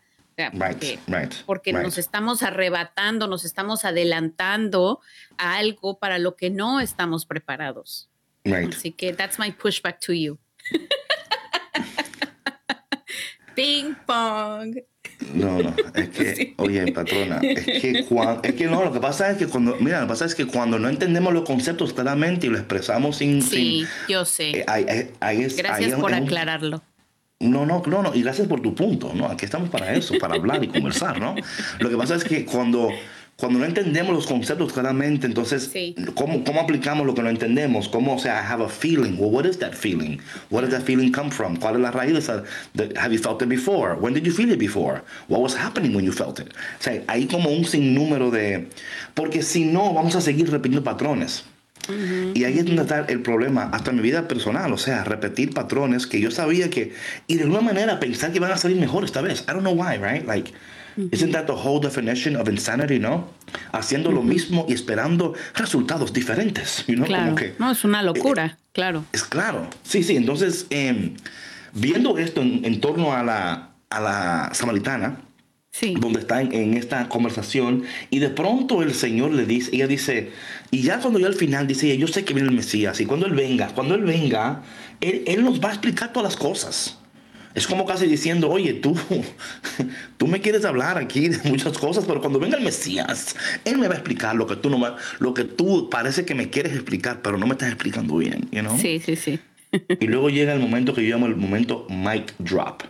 [1.46, 5.00] porque, nos estamos arrebatando, nos estamos adelantando
[5.38, 8.08] a algo para lo que no estamos preparados.
[8.44, 10.38] Así que that's my pushback to you.
[13.54, 14.76] Ping pong.
[15.34, 18.06] No, no, es que, oye, patrona, es que,
[18.42, 20.46] es que no, lo que pasa es que cuando, mira, lo que pasa es que
[20.46, 23.42] cuando no entendemos los conceptos claramente y lo expresamos sin...
[23.42, 24.64] Sí, yo sé.
[24.66, 25.12] Eh,
[25.56, 26.82] Gracias por aclararlo.
[27.40, 29.24] No, no, no, no, y gracias por tu punto, ¿no?
[29.24, 31.34] Aquí estamos para eso, para hablar y conversar, ¿no?
[31.78, 32.90] Lo que pasa es que cuando,
[33.36, 35.72] cuando no entendemos los conceptos claramente, entonces,
[36.14, 37.88] ¿cómo, ¿cómo aplicamos lo que no entendemos?
[37.88, 39.16] ¿Cómo, o sea, I have a feeling?
[39.18, 40.18] Well, what is that feeling?
[40.50, 41.56] Where does that feeling come from?
[41.56, 42.44] ¿Cuál es la raíz de esa?
[42.98, 43.94] Have you felt it before?
[43.94, 45.02] When did you feel it before?
[45.28, 46.52] What was happening when you felt it?
[46.78, 48.68] O sea, hay como un sinnúmero de...
[49.14, 51.44] Porque si no, vamos a seguir repitiendo patrones.
[52.34, 55.52] Y ahí es donde está el problema, hasta en mi vida personal, o sea, repetir
[55.52, 56.92] patrones que yo sabía que,
[57.26, 59.44] y de alguna manera pensar que van a salir mejor esta vez.
[59.48, 60.26] I don't know why, right?
[60.26, 60.52] Like,
[61.10, 63.28] isn't that the whole definition of insanity, no?
[63.72, 67.06] Haciendo lo mismo y esperando resultados diferentes, you know?
[67.06, 67.34] Claro.
[67.34, 69.04] que, no, es una locura, eh, claro.
[69.12, 70.16] Es claro, sí, sí.
[70.16, 71.14] Entonces, em,
[71.72, 75.20] viendo esto en, torno a la, a la samaritana,
[75.98, 80.30] donde está en, esta conversación y de pronto el Señor le dice, ella dice,
[80.70, 83.26] y ya cuando ya al final dice, yo sé que viene el Mesías y cuando
[83.26, 84.62] Él venga, cuando Él venga,
[85.00, 86.96] Él, él nos va a explicar todas las cosas.
[87.52, 88.96] Es como casi diciendo, oye, tú,
[90.18, 93.88] tú me quieres hablar aquí de muchas cosas, pero cuando venga el Mesías, Él me
[93.88, 97.22] va a explicar lo que tú, no lo que tú parece que me quieres explicar,
[97.22, 98.78] pero no me estás explicando bien, you know?
[98.78, 99.40] Sí, sí, sí.
[100.00, 102.82] y luego llega el momento que yo llamo el momento mic drop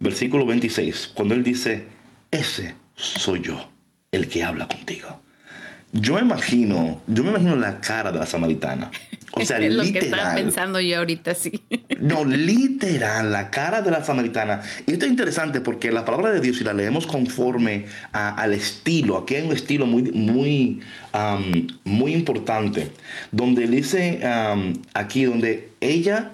[0.00, 1.86] versículo 26, cuando él dice,
[2.30, 3.68] ese soy yo,
[4.10, 5.20] el que habla contigo.
[5.92, 8.90] Yo imagino, yo me imagino la cara de la samaritana.
[9.32, 11.62] O sea, es lo que estaba pensando yo ahorita, sí.
[12.00, 14.62] No, literal, la cara de la samaritana.
[14.86, 19.18] Y esto es interesante porque la palabra de Dios, si la leemos conforme al estilo,
[19.18, 20.80] aquí hay un estilo muy, muy,
[21.84, 22.90] muy importante,
[23.30, 24.20] donde dice
[24.94, 26.32] aquí, donde ella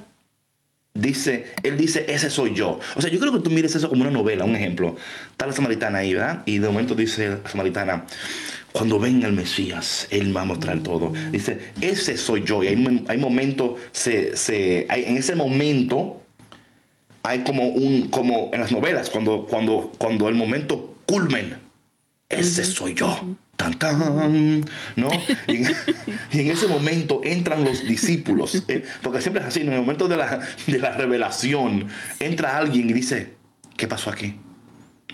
[1.01, 2.81] dice, él dice, ese soy yo.
[2.97, 4.97] O sea, yo creo que tú mires eso como una novela, un ejemplo.
[5.31, 6.43] Está la samaritana ahí, ¿verdad?
[6.47, 8.05] Y de momento dice la samaritana,
[8.73, 11.13] cuando venga el Mesías, Él va a mostrar todo.
[11.31, 12.63] Dice, ese soy yo.
[12.63, 16.21] Y hay, hay momentos, se, se, hay, en ese momento,
[17.23, 21.57] hay como un, como en las novelas, cuando, cuando, cuando el momento culmen,
[22.29, 24.65] ese soy yo tan, tan,
[24.97, 25.09] ¿no?
[26.33, 28.85] Y en, ese momento entran los discípulos, ¿eh?
[29.03, 31.89] porque siempre es así, en el momento de la, de la revelación,
[32.21, 33.35] entra alguien y dice,
[33.77, 34.37] ¿qué pasó aquí?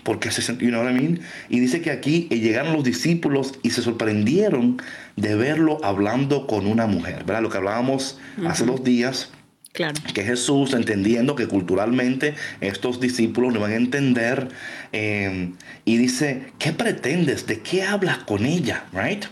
[0.03, 1.21] Porque se you know what I mean?
[1.49, 4.77] Y dice que aquí eh, llegaron los discípulos y se sorprendieron
[5.17, 7.41] de verlo hablando con una mujer, ¿verdad?
[7.41, 9.31] Lo que hablábamos hace dos días
[9.75, 14.49] que Jesús, entendiendo que culturalmente estos discípulos no van a entender,
[14.93, 15.53] eh,
[15.85, 17.47] y dice, ¿qué pretendes?
[17.47, 18.85] ¿De qué hablas con ella?
[18.93, 19.25] Right?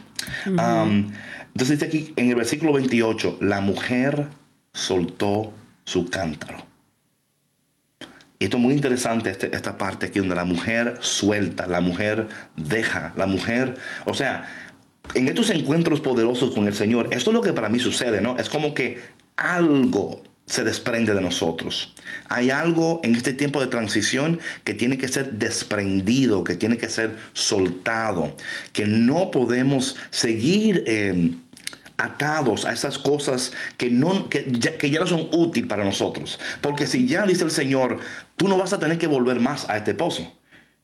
[0.46, 1.12] Um,
[1.54, 4.26] entonces dice aquí en el versículo 28, la mujer
[4.72, 5.52] soltó
[5.84, 6.66] su cántaro.
[8.40, 12.26] Y esto es muy interesante, este, esta parte aquí donde la mujer suelta, la mujer
[12.56, 13.76] deja, la mujer,
[14.06, 14.48] o sea,
[15.14, 18.36] en estos encuentros poderosos con el Señor, esto es lo que para mí sucede, ¿no?
[18.38, 19.00] Es como que
[19.36, 21.94] algo se desprende de nosotros.
[22.28, 26.88] Hay algo en este tiempo de transición que tiene que ser desprendido, que tiene que
[26.88, 28.36] ser soltado,
[28.72, 31.40] que no podemos seguir em,
[31.96, 36.38] atados a esas cosas que, no, que, ya, no son útiles para nosotros.
[36.60, 38.00] Porque si ya dice el Señor,
[38.36, 40.32] tú no vas a tener que volver más a este pozo.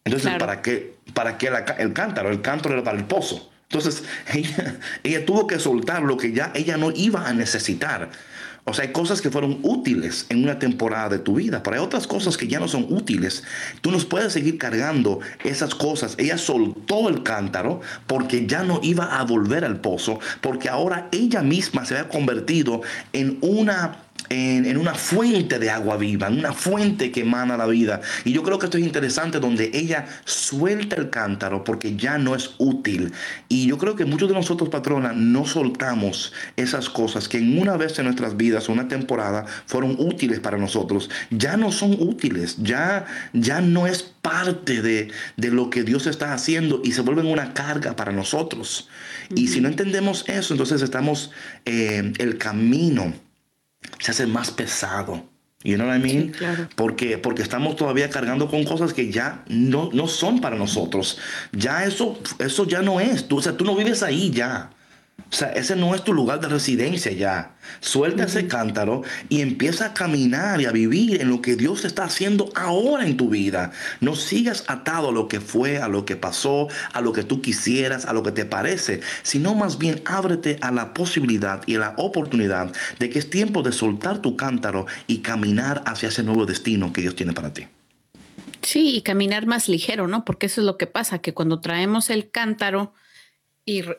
[0.04, 2.30] Entonces, ¿para qué, para qué el cántaro?
[2.30, 3.50] El cántaro era para el pozo.
[3.64, 8.10] Entonces, ella, ella tuvo que soltar lo que ya ella no iba a necesitar.
[8.70, 11.82] O sea, hay cosas que fueron útiles en una temporada de tu vida, pero hay
[11.82, 13.42] otras cosas que ya no son útiles.
[13.80, 16.14] Tú nos puedes seguir cargando esas cosas.
[16.18, 21.42] Ella soltó el cántaro porque ya no iba a volver al pozo, porque ahora ella
[21.42, 27.10] misma se había convertido en una en, una fuente de agua viva, en una fuente
[27.10, 28.00] que emana la vida.
[28.24, 32.34] Y yo creo que esto es interesante donde ella suelta el cántaro porque ya no
[32.34, 33.12] es útil.
[33.48, 37.76] Y yo creo que muchos de nosotros, patrona, no soltamos esas cosas que en una
[37.76, 41.10] vez en nuestras vidas, una temporada, fueron útiles para nosotros.
[41.30, 46.82] Ya no son útiles, ya, ya no es parte de, lo que Dios está haciendo
[46.84, 48.88] y se vuelven una carga para nosotros.
[49.34, 51.30] Y si no entendemos eso, entonces estamos
[51.64, 53.14] en eh, el camino
[53.98, 55.24] se hace más pesado.
[55.64, 56.32] You know what I mean?
[56.76, 61.18] porque, porque estamos todavía cargando con cosas que ya no, no son para nosotros.
[61.52, 63.26] Ya eso, eso ya no es.
[63.26, 64.70] Tú, o sea, tú no vives ahí ya.
[65.30, 67.54] O sea, ese no es tu lugar de residencia ya.
[67.80, 72.04] Suelta ese cántaro y empieza a caminar y a vivir en lo que Dios está
[72.04, 73.72] haciendo ahora en tu vida.
[74.00, 77.42] No sigas atado a lo que fue, a lo que pasó, a lo que tú
[77.42, 81.80] quisieras, a lo que te parece, sino más bien ábrete a la posibilidad y a
[81.80, 86.46] la oportunidad de que es tiempo de soltar tu cántaro y caminar hacia ese nuevo
[86.46, 87.66] destino que Dios tiene para ti.
[88.62, 90.24] Sí, y caminar más ligero, ¿no?
[90.24, 92.92] Porque eso es lo que pasa, que cuando traemos el cántaro,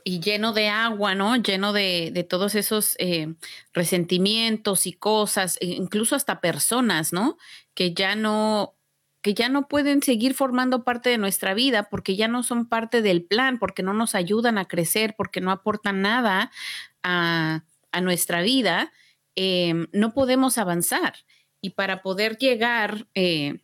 [0.03, 1.36] y, lleno de agua, ¿no?
[1.36, 3.36] Lleno de, todos esos eh,
[3.71, 7.38] resentimientos y cosas, e incluso hasta personas, ¿no?
[7.75, 8.75] Que ya no,
[9.21, 13.03] que ya no pueden seguir formando parte de nuestra vida porque ya no son parte
[13.03, 16.51] del plan, porque no nos ayudan a crecer, porque no aportan nada
[17.03, 17.62] a,
[18.01, 18.91] nuestra vida,
[19.36, 21.13] em, no podemos avanzar.
[21.62, 23.60] Y para poder llegar eh,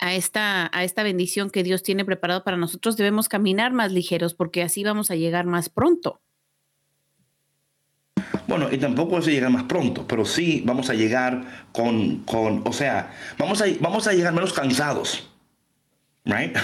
[0.00, 4.34] a esta, a esta bendición que Dios tiene preparado para nosotros, debemos caminar más ligeros
[4.34, 6.20] porque así vamos a llegar más pronto.
[8.46, 12.72] Bueno, y tampoco es llegar más pronto, pero sí vamos a llegar con, con o
[12.72, 15.26] sea, vamos a, vamos a llegar menos cansados.
[16.24, 16.56] Right?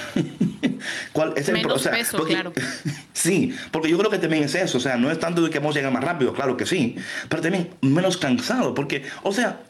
[1.13, 2.53] ¿Cuál es el menos peso, claro.
[3.13, 5.59] Sí, porque yo creo que también es eso, o sea, no es tanto de que
[5.59, 6.97] vamos a llegar más rápido, claro que sí,
[7.29, 9.63] pero también menos cansado, porque, o sea,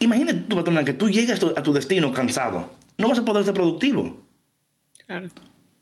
[0.00, 3.54] imagínate tu patrona que tú llegas a tu destino cansado no vas a poder ser
[3.54, 4.20] productivo.
[5.06, 5.28] Claro.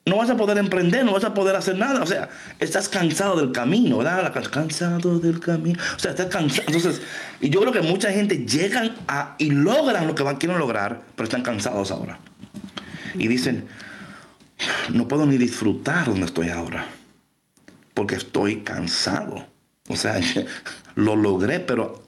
[0.05, 2.01] No vas a poder emprender, no vas a poder hacer nada.
[2.01, 2.29] O sea,
[2.61, 4.33] estás cansado del camino, ¿verdad?
[4.51, 5.83] Cansado del camino.
[5.97, 6.63] O sea, estás cansado.
[6.69, 7.03] Entonces,
[7.41, 11.03] y yo creo que mucha gente llegan a, y logran lo que van, quieren lograr,
[11.17, 12.21] pero están cansados ahora.
[13.15, 13.67] Y dicen,
[14.93, 16.87] no puedo ni disfrutar donde estoy ahora,
[17.93, 19.45] porque estoy cansado.
[19.89, 20.21] O sea,
[20.95, 22.05] lo logré, pero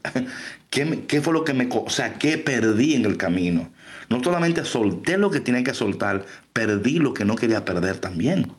[0.70, 1.68] ¿qué, ¿qué, fue lo que me...
[1.70, 3.70] O sea, ¿qué perdí en el camino?
[4.09, 8.52] No solamente solté lo que tenía que soltar, perdí lo que no quería perder también.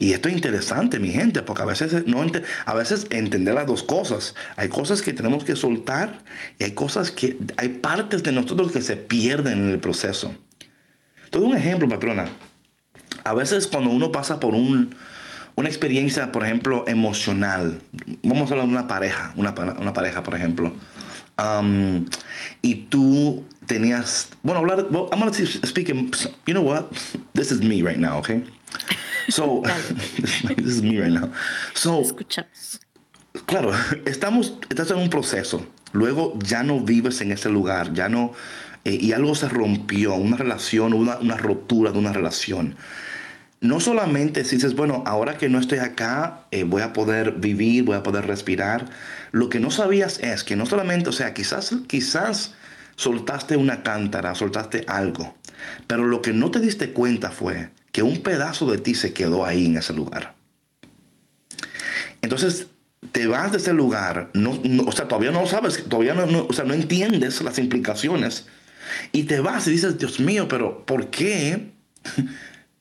[0.00, 2.24] Y esto es interesante, mi gente, porque a veces, no,
[2.64, 4.34] a veces entender las dos cosas.
[4.56, 6.24] Hay cosas que tenemos que soltar
[6.58, 10.34] y hay cosas que, hay partes de nosotros que se pierden en el proceso.
[11.28, 12.30] Todo un ejemplo, patrona.
[13.24, 14.94] A veces cuando uno pasa por un,
[15.60, 17.80] una experiencia, por ejemplo, emocional,
[18.22, 20.72] vamos a hablar de una pareja, una, una pareja, por ejemplo,
[21.38, 22.06] um,
[22.62, 26.10] y tú tenías, bueno, hablar, well, I'm going to speak in,
[26.46, 26.90] you know what,
[27.34, 28.42] this is me right now, okay?
[29.28, 29.62] So,
[30.56, 31.30] this is me right now.
[31.74, 32.80] So, Escuchamos.
[33.46, 33.72] Claro,
[34.06, 35.64] estamos, estás en un proceso.
[35.92, 38.32] Luego ya no vives en ese lugar, ya no,
[38.84, 42.76] eh, y algo se rompió, una relación, una, una rotura de una relación
[43.60, 47.84] no solamente si dices, bueno, ahora que no estoy acá, eh, voy a poder vivir,
[47.84, 48.88] voy a poder respirar.
[49.32, 52.54] Lo que no sabías es que no solamente, o sea, quizás, quizás
[52.96, 55.34] soltaste una cántara, soltaste algo.
[55.86, 59.44] Pero lo que no te diste cuenta fue que un pedazo de ti se quedó
[59.44, 60.34] ahí en ese lugar.
[62.22, 62.68] Entonces,
[63.12, 66.64] te vas de ese lugar, no, o sea, todavía no sabes, todavía no, o sea,
[66.64, 68.46] no entiendes las implicaciones.
[69.12, 71.72] Y te vas y dices, Dios mío, pero ¿por qué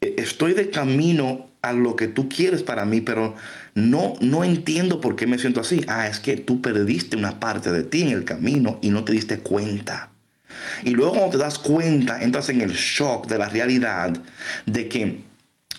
[0.02, 3.36] estoy de camino a lo que tú quieres para mí, pero
[3.76, 5.84] no, no entiendo por qué me siento así.
[5.88, 9.14] Ah, es que tú perdiste una parte de ti en el camino y no te
[9.14, 10.12] diste cuenta.
[10.84, 14.14] Y luego cuando te das cuenta, entras en el shock de la realidad
[14.66, 15.22] de que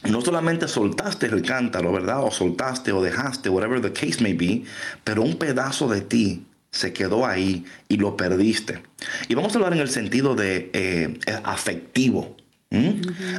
[0.08, 2.24] no solamente soltaste el cántaro, ¿verdad?
[2.24, 4.64] O soltaste o dejaste, whatever the case may be,
[5.04, 8.82] pero un pedazo de ti se quedó ahí y lo perdiste.
[9.28, 12.36] Y vamos a hablar en el sentido de eh, afectivo.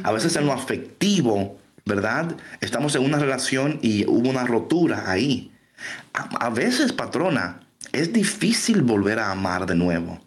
[0.04, 2.36] A veces en lo afectivo ¿verdad?
[2.60, 5.50] Estamos en una relación y hubo una rotura ahí.
[6.12, 7.60] A, veces, patrona,
[7.92, 10.20] es difícil volver a amar de nuevo.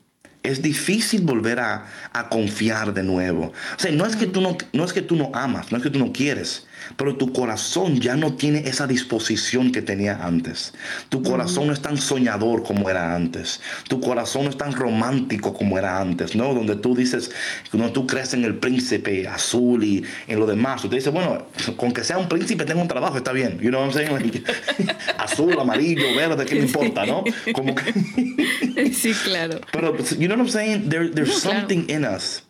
[0.43, 1.85] Es difícil volver a,
[2.29, 3.53] confiar de nuevo.
[3.77, 5.83] O sea, no es, que tú no, no es que tú no amas, no es
[5.83, 6.67] que tú no quieres.
[6.97, 10.73] Pero tu corazón ya no tiene esa disposición que tenía antes.
[11.09, 13.61] Tu corazón no es tan soñador como era antes.
[13.87, 16.53] Tu corazón no es tan romántico como era antes, ¿no?
[16.53, 17.31] Donde tú dices,
[17.71, 21.45] cuando tú crees en el príncipe azul y en lo demás, tú dices, bueno,
[21.77, 23.59] con que sea un príncipe tengo un trabajo, está bien.
[23.59, 24.43] You know what I'm saying?
[25.17, 27.23] azul, amarillo, verde, ¿qué me importa, no?
[27.53, 27.93] Como que
[28.93, 29.59] sí, claro.
[29.71, 30.89] Pero, you know what I'm saying?
[30.89, 32.43] There, there's something in us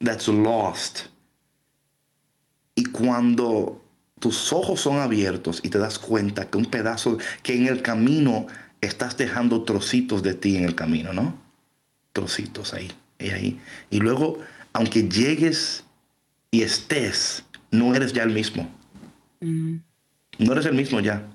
[0.00, 1.08] that's lost.
[2.74, 3.79] Y cuando
[4.20, 8.46] tus ojos son abiertos y te das cuenta que un pedazo, que en el camino
[8.80, 11.36] estás dejando trocitos de ti en el camino, ¿no?
[12.12, 13.60] Trocitos ahí, y ahí.
[13.90, 14.38] Y luego,
[14.72, 15.84] aunque llegues
[16.50, 18.70] y estés, no eres ya el mismo.
[19.40, 19.76] Mm.
[20.38, 21.26] No eres el mismo ya.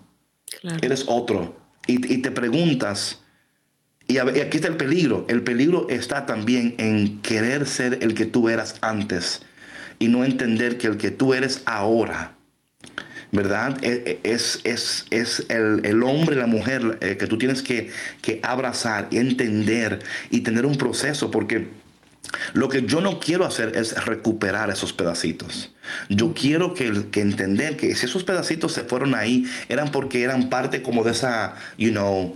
[0.81, 1.57] Eres otro.
[1.87, 3.19] Y, y te preguntas,
[4.07, 5.25] y aquí está el peligro.
[5.27, 9.41] El peligro está también en querer ser el que tú eras antes
[9.97, 12.34] y no entender que el que tú eres ahora,
[13.35, 13.77] ¿verdad?
[13.83, 18.39] E, e, es, es, es el, hombre, la mujer eh, que tú tienes que, que
[18.43, 21.85] abrazar y entender y tener un proceso porque...
[22.53, 25.71] Lo que yo no quiero hacer es recuperar esos pedacitos.
[26.09, 30.49] Yo quiero que, que, entender que si esos pedacitos se fueron ahí, eran porque eran
[30.49, 32.35] parte como de esa, you know,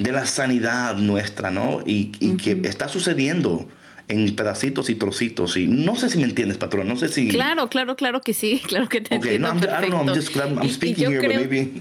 [0.00, 1.82] de la sanidad nuestra, ¿no?
[1.84, 2.06] Y,
[2.38, 3.68] que está sucediendo
[4.10, 5.56] en pedacitos y trocitos.
[5.56, 6.88] Y no sé si me entiendes, patrón.
[6.88, 7.28] No sé si.
[7.28, 8.60] Claro, claro, claro que sí.
[8.70, 9.52] Claro que te entiendo.
[9.52, 11.72] No, I'm, speaking here, maybe.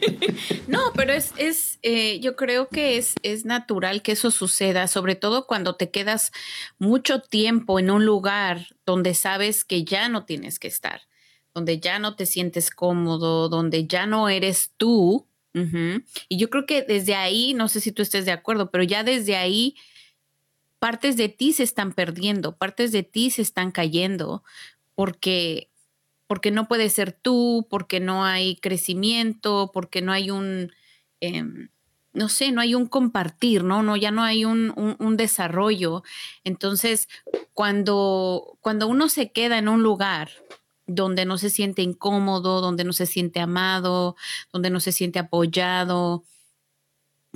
[0.66, 5.14] no, pero es, es eh, yo creo que es, es natural que eso suceda, sobre
[5.14, 6.32] todo cuando te quedas
[6.78, 11.02] mucho tiempo en un lugar donde sabes que ya no tienes que estar,
[11.54, 16.82] donde ya no te sientes cómodo, donde ya no eres tú y yo creo que
[16.82, 19.76] desde ahí, no sé si tú estés de acuerdo, pero ya desde ahí
[20.82, 24.42] partes de ti se están perdiendo, partes de ti se están cayendo
[24.96, 25.70] porque
[26.26, 30.72] porque no puedes ser tú, porque no hay crecimiento, porque no hay un,
[31.20, 31.68] em,
[32.14, 33.84] no sé, no hay un compartir, ¿no?
[33.84, 36.02] no ya no hay un, un, desarrollo.
[36.42, 37.08] Entonces,
[37.52, 40.30] cuando, cuando uno se queda en un lugar
[40.86, 44.16] donde no se siente incómodo, donde no se siente amado,
[44.52, 46.24] donde no se siente apoyado.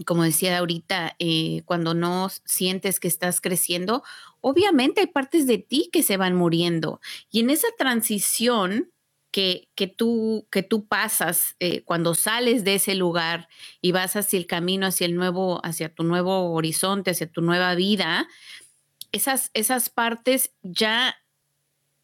[0.05, 4.03] Como decía ahorita, eh, cuando no sientes que estás creciendo,
[4.41, 7.01] obviamente hay partes de ti que se van muriendo.
[7.31, 8.91] Y en esa transición
[9.31, 13.49] que, que, tú, que tú pasas eh, cuando sales de ese lugar
[13.81, 17.75] y vas hacia el camino, hacia el nuevo, hacia tu nuevo horizonte, hacia tu nueva
[17.75, 18.29] vida,
[19.13, 21.17] esas, esas partes ya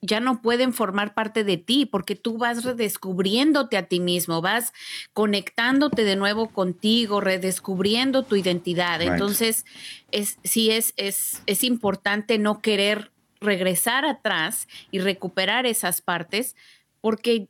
[0.03, 4.73] ya no pueden formar parte de ti porque tú vas redescubriéndote a ti mismo, vas
[5.15, 9.01] conectándote de nuevo contigo, redescubriendo tu identidad.
[9.01, 9.65] Entonces,
[10.11, 16.57] es, sí es, es, es importante no querer regresar atrás y recuperar esas partes
[17.01, 17.49] porque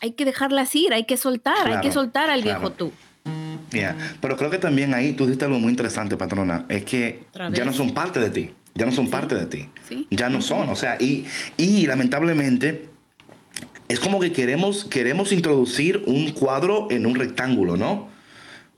[0.00, 2.92] hay que dejarlas ir, hay que soltar, hay que soltar al viejo tú.
[4.20, 7.72] Pero creo que también ahí tú dijiste algo muy interesante, patrona, es que ya no
[7.72, 8.50] son parte de ti
[8.80, 9.68] ya no son parte de ti.
[10.08, 11.26] Ya no son, o sea, y,
[11.58, 12.88] y lamentablemente
[13.88, 18.08] es como que queremos, queremos introducir un cuadro en un rectángulo, ¿no?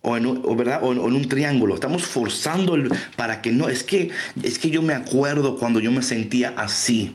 [0.01, 0.81] O en, un, ¿verdad?
[0.83, 1.77] O en, un triángulo.
[1.77, 3.69] Estamos forzando el, para que no.
[3.69, 4.11] Es que,
[4.43, 7.15] es que yo me acuerdo cuando yo me sentía así.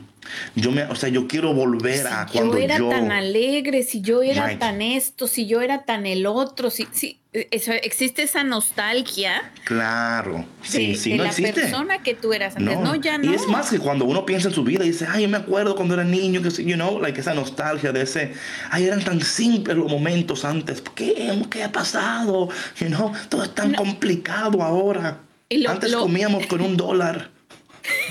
[0.54, 4.22] Yo me, o sea, yo quiero volver a cuando yo era tan alegre, si yo
[4.22, 7.46] era tan esto, si yo era tan el otro, si, si e,
[7.82, 9.52] existe esa nostalgia.
[9.64, 12.94] Claro, sí, sí, de la persona que tú eras antes, no.
[12.96, 13.30] ya no.
[13.30, 15.36] Y es más que cuando uno piensa en su vida y dice, ay, yo me
[15.36, 18.32] acuerdo cuando era niño, que, you know, like esa nostalgia de ese,
[18.70, 22.48] ay, eran tan simples los momentos antes, ¿qué, qué ha pasado?
[22.80, 25.20] You know, todo es tan complicado ahora.
[25.68, 27.37] antes comíamos con un dólar.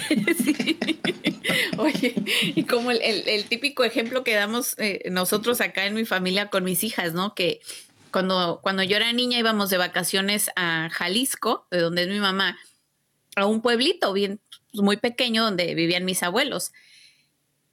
[0.43, 0.77] sí.
[1.77, 2.13] Oye,
[2.55, 6.83] y como el, típico ejemplo que damos eh, nosotros acá en mi familia con mis
[6.83, 7.35] hijas, ¿no?
[7.35, 7.61] Que
[8.11, 12.57] cuando, cuando yo era niña íbamos de vacaciones a Jalisco, de donde es mi mamá,
[13.35, 14.39] a un pueblito bien
[14.71, 16.71] pues, muy pequeño donde vivían mis abuelos.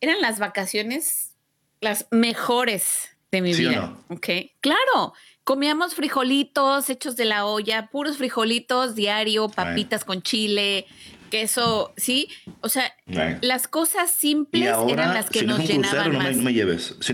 [0.01, 1.35] Eran las vacaciones
[1.81, 3.97] las mejores de mi vida.
[4.09, 4.29] Ok,
[4.61, 5.13] claro.
[5.45, 10.87] Comíamos frijolitos hechos de la olla, puros frijolitos diario, papitas con chile,
[11.35, 12.29] queso, ¿sí?
[12.61, 12.95] O sea,
[13.41, 16.37] las cosas simples eran las que nos llenaban no más.
[16.37, 16.95] No me lleves.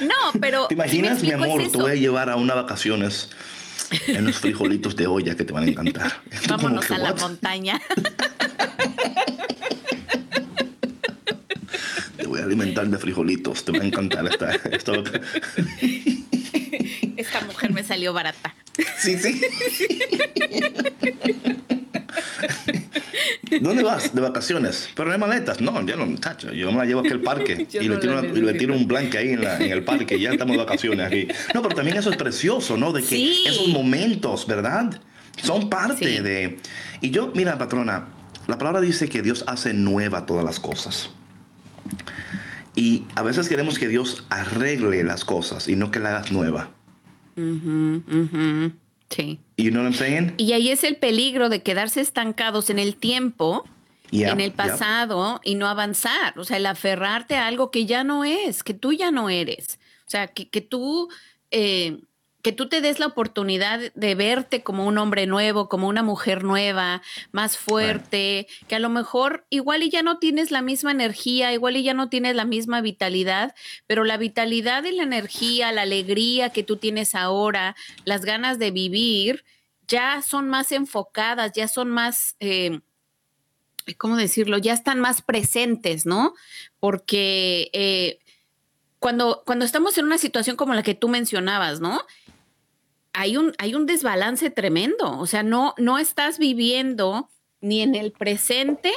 [0.00, 0.68] no, pero...
[0.68, 1.68] ¿Te imaginas, mi amor?
[1.68, 3.30] Te voy a llevar a unas vacaciones
[4.06, 6.12] en unos frijolitos de olla que te van a encantar.
[6.48, 7.82] Vámonos a la montaña.
[12.16, 14.52] te voy a alimentar de frijolitos, te va a encantar esta,
[17.16, 18.54] esta mujer me salió barata.
[18.98, 19.40] Sí, sí.
[23.60, 24.14] ¿dónde vas?
[24.14, 24.88] De vacaciones.
[24.94, 25.60] Pero no hay maletas.
[25.60, 26.52] No, yo no, muchacho.
[26.52, 29.18] Yo me la llevo aquí al parque y, le tiro y, le tiro un blanque
[29.18, 31.28] ahí en, en, el parque ya estamos de vacaciones aquí.
[31.54, 32.92] No, pero también eso es precioso, ¿no?
[32.92, 35.00] De que esos momentos, ¿verdad?
[35.42, 36.58] Son parte de...
[37.00, 38.06] Y yo, mira, patrona,
[38.46, 41.10] la palabra dice que Dios hace nueva todas las cosas.
[42.76, 46.70] Y a veces queremos que Dios arregle las cosas y no que la hagas nueva.
[49.10, 49.40] Sí.
[49.56, 50.34] You know what I'm saying?
[50.38, 53.64] Y ahí es el peligro de quedarse estancados en el tiempo,
[54.10, 56.38] en el pasado y no avanzar.
[56.38, 59.78] O sea, el aferrarte a algo que ya no es, que tú ya no eres.
[60.06, 61.08] O sea, que, que tú
[61.50, 62.00] eh,
[62.44, 66.44] que tú te des la oportunidad de verte como un hombre nuevo, como una mujer
[66.44, 67.00] nueva,
[67.32, 71.78] más fuerte, que a lo mejor igual y ya no tienes la misma energía, igual
[71.78, 73.54] y ya no tienes la misma vitalidad,
[73.86, 78.70] pero la vitalidad y la energía, la alegría que tú tienes ahora, las ganas de
[78.70, 79.46] vivir,
[79.88, 82.36] ya son más enfocadas, ya son más...
[82.40, 82.80] Eh,
[83.96, 84.58] ¿Cómo decirlo?
[84.58, 86.34] Ya están más presentes, ¿no?
[86.78, 88.18] Porque eh,
[88.98, 92.02] cuando, cuando estamos en una situación como la que tú mencionabas, ¿no?
[93.14, 95.18] Hay un, hay un desbalance tremendo.
[95.18, 98.92] O sea, no, no estás viviendo ni en el presente.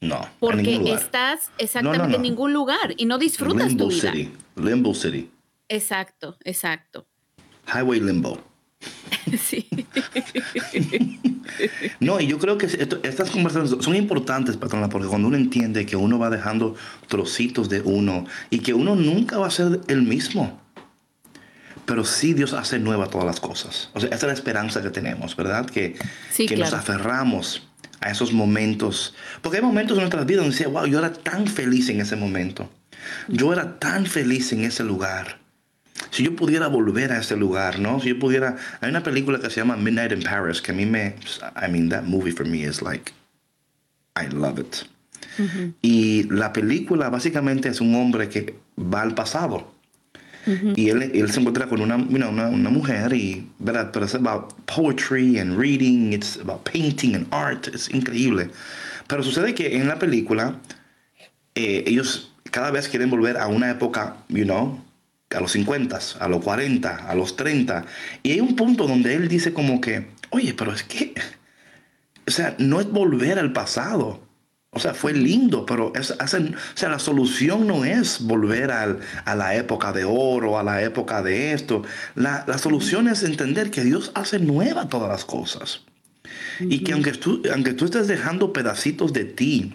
[0.00, 0.20] No.
[0.38, 4.12] Porque estás exactamente en ningún lugar y no disfrutas Limbo tu vida.
[4.12, 4.32] City.
[4.56, 5.30] Limbo City.
[5.68, 7.06] Exacto, exacto.
[7.66, 8.38] Highway Limbo.
[9.38, 9.68] sí.
[12.00, 15.96] no, y yo creo que estas conversaciones son importantes, patrona, porque cuando uno entiende que
[15.96, 16.76] uno va dejando
[17.08, 20.60] trocitos de uno y que uno nunca va a ser el mismo
[21.86, 23.90] pero sí Dios hace nueva todas las cosas.
[23.94, 25.66] O sea, esa es la esperanza que tenemos, ¿verdad?
[25.66, 25.96] Que,
[26.36, 27.66] que nos aferramos
[28.00, 29.14] a esos momentos.
[29.42, 32.16] Porque hay momentos en nuestras vidas donde decía, wow, yo era tan feliz en ese
[32.16, 32.70] momento.
[33.28, 35.38] Yo era tan feliz en ese lugar.
[36.10, 38.00] Si yo pudiera volver a ese lugar, ¿no?
[38.00, 38.56] Si yo pudiera...
[38.80, 41.16] Hay una película que se llama Midnight in Paris, que a mí me...
[41.56, 43.12] I mean, that movie for me is like...
[44.16, 44.76] I love it.
[45.80, 49.72] Y la película básicamente es un hombre que va al pasado
[50.46, 53.90] y él, él, se encuentra con una, una, una, mujer y, ¿verdad?
[53.92, 58.50] Pero es about poetry and reading, it's about painting and art, es increíble.
[59.06, 60.56] Pero sucede que en la película
[61.54, 64.82] eh, ellos cada vez quieren volver a una época, you know,
[65.30, 67.84] a los 50, a los 40, a los 30.
[68.22, 71.14] Y hay un punto donde él dice como que, oye, pero es que,
[72.26, 74.20] o sea, no es volver al pasado
[74.72, 76.26] o sea, fue lindo, pero es, o
[76.74, 81.22] sea, la solución no es volver al, a la época de oro, a la época
[81.22, 81.82] de esto.
[82.14, 85.80] La, la solución es entender que Dios hace nueva todas las cosas.
[86.60, 89.74] Y que aunque tú, aunque tú estés dejando pedacitos de ti,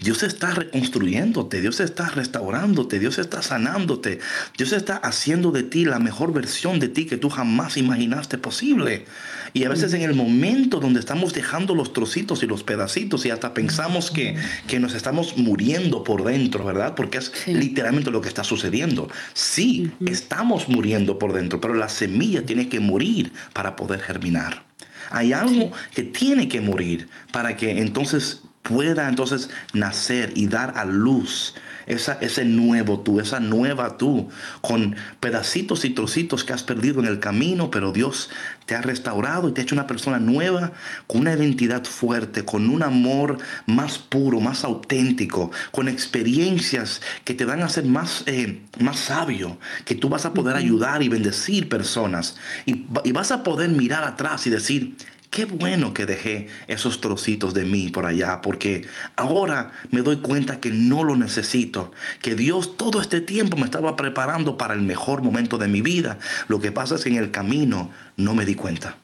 [0.00, 4.20] Dios está reconstruyéndote, Dios está restaurándote, Dios está sanándote,
[4.56, 9.06] Dios está haciendo de ti la mejor versión de ti que tú jamás imaginaste posible.
[9.52, 13.30] Y a veces en el momento donde estamos dejando los trocitos y los pedacitos y
[13.30, 14.36] hasta pensamos que,
[14.66, 16.94] que nos estamos muriendo por dentro, ¿verdad?
[16.94, 19.08] Porque es literalmente lo que está sucediendo.
[19.34, 24.64] Sí, estamos muriendo por dentro, pero la semilla tiene que morir para poder germinar.
[25.10, 30.84] Hay algo que tiene que morir para que entonces pueda entonces nacer y dar a
[30.84, 31.54] luz
[31.88, 34.28] esa, ese nuevo tú, esa nueva tú,
[34.60, 38.30] con pedacitos y trocitos que has perdido en el camino, pero Dios
[38.66, 40.72] te ha restaurado y te ha hecho una persona nueva,
[41.06, 47.46] con una identidad fuerte, con un amor más puro, más auténtico, con experiencias que te
[47.46, 51.68] van a ser más, eh, más sabio, que tú vas a poder ayudar y bendecir
[51.68, 52.36] personas.
[52.66, 54.96] Y, y vas a poder mirar atrás y decir,
[55.30, 60.58] Qué bueno que dejé esos trocitos de mí por allá, porque ahora me doy cuenta
[60.58, 65.22] que no lo necesito, que Dios todo este tiempo me estaba preparando para el mejor
[65.22, 66.18] momento de mi vida.
[66.48, 68.96] Lo que pasa es que en el camino no me di cuenta.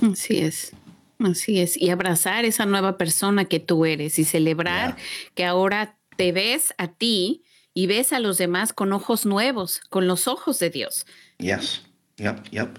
[0.00, 0.72] Así es.
[1.18, 4.96] Así es, y abrazar esa nueva persona que tú eres y celebrar
[5.34, 10.06] que ahora te ves a ti y ves a los demás con ojos nuevos, con
[10.06, 11.06] los ojos de Dios.
[11.38, 11.82] Yes.
[12.18, 12.78] Yep, yep.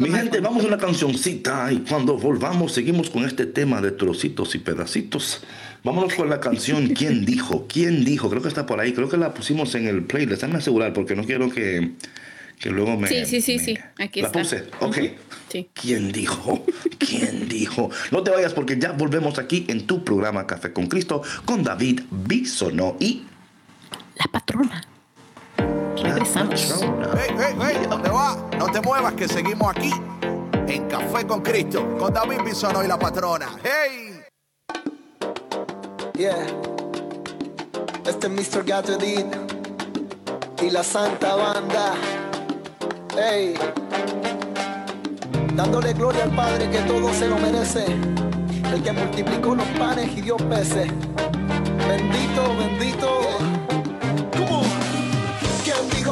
[0.00, 4.56] Mi gente, vamos a una cancioncita y cuando volvamos seguimos con este tema de trocitos
[4.56, 5.44] y pedacitos.
[5.84, 7.68] Vámonos con la canción ¿Quién dijo?
[7.68, 8.28] ¿Quién dijo?
[8.28, 8.92] Creo que está por ahí.
[8.92, 10.42] Creo que la pusimos en el playlist.
[10.42, 11.92] Déjame asegurar porque no quiero que,
[12.58, 13.06] que luego me...
[13.06, 13.78] Sí, sí, sí, sí.
[14.00, 14.64] Aquí la puse.
[14.80, 14.98] Ok.
[15.72, 16.66] ¿Quién dijo?
[16.98, 17.88] ¿Quién dijo?
[18.10, 22.00] No te vayas porque ya volvemos aquí en tu programa Café con Cristo con David
[22.10, 23.22] Bisono y...
[24.16, 24.82] La patrona.
[26.02, 26.84] Regresamos.
[27.16, 28.36] Hey, hey, hey, ¿dónde va?
[28.58, 29.92] No te muevas que seguimos aquí
[30.68, 33.48] en Café con Cristo con David Bisono y la patrona.
[33.62, 34.20] ¡Hey!
[36.14, 36.46] Yeah.
[38.06, 38.64] Este es Mr.
[38.64, 38.96] Gato
[40.62, 41.94] y la Santa Banda.
[43.16, 43.54] Hey.
[45.54, 47.84] Dándole gloria al Padre que todo se lo merece.
[48.72, 50.90] el que multiplicó los panes y dio peces.
[51.88, 53.25] Bendito, bendito.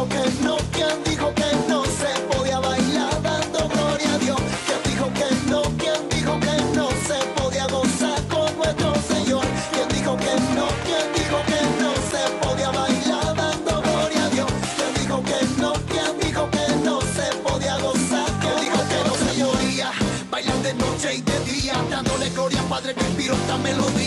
[0.05, 0.15] ¿Cómo?
[0.15, 0.57] ¿Quién dijo que no?
[0.73, 4.41] ¿Quién dijo que no se podía bailar dando gloria a Dios?
[4.67, 5.63] ¿Quién dijo que no?
[5.79, 9.45] ¿Quién dijo que no se podía gozar con nuestro Señor?
[9.73, 10.67] ¿Quién dijo que no?
[10.85, 14.51] ¿Quién dijo que no se podía bailar dando gloria a Dios?
[14.77, 15.73] ¿Quién dijo que no?
[15.73, 18.31] ¿Quién dijo que no se podía gozar?
[18.41, 21.75] ¿Quién dijo que no se bailar de noche y de día?
[21.91, 24.04] Dándole gloria Padre que inspiró esta melodía.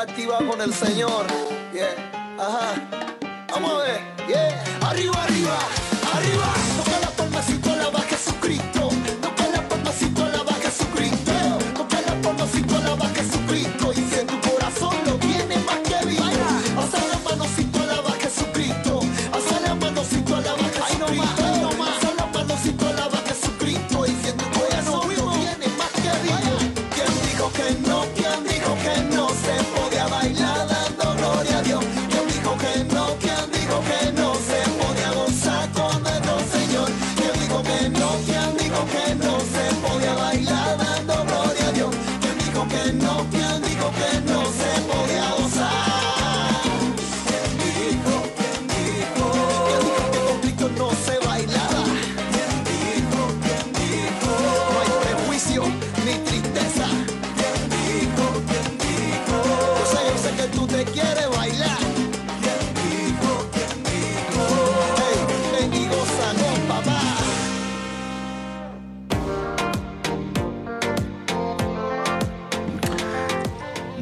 [0.00, 1.26] Está activado con el Señor.
[1.72, 2.36] Yeah.
[2.38, 2.89] Ajá.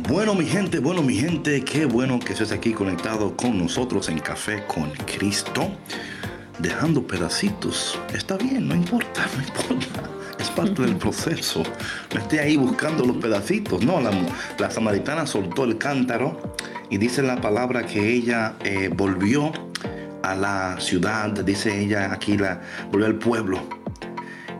[0.08, 4.20] Bueno, mi gente, bueno, mi gente, qué bueno que estés aquí conectado con nosotros en
[4.20, 5.70] Café con Cristo.
[6.58, 8.00] Dejando pedacitos.
[8.14, 10.08] Está bien, no importa, no importa.
[10.40, 11.62] Es parte del proceso.
[12.14, 13.84] No esté ahí buscando los pedacitos.
[13.84, 14.10] No, la,
[14.58, 16.54] la samaritana soltó el cántaro
[16.88, 19.52] y dice la palabra que ella eh, volvió
[20.22, 23.60] a la ciudad, dice ella aquí, la, volvió al pueblo.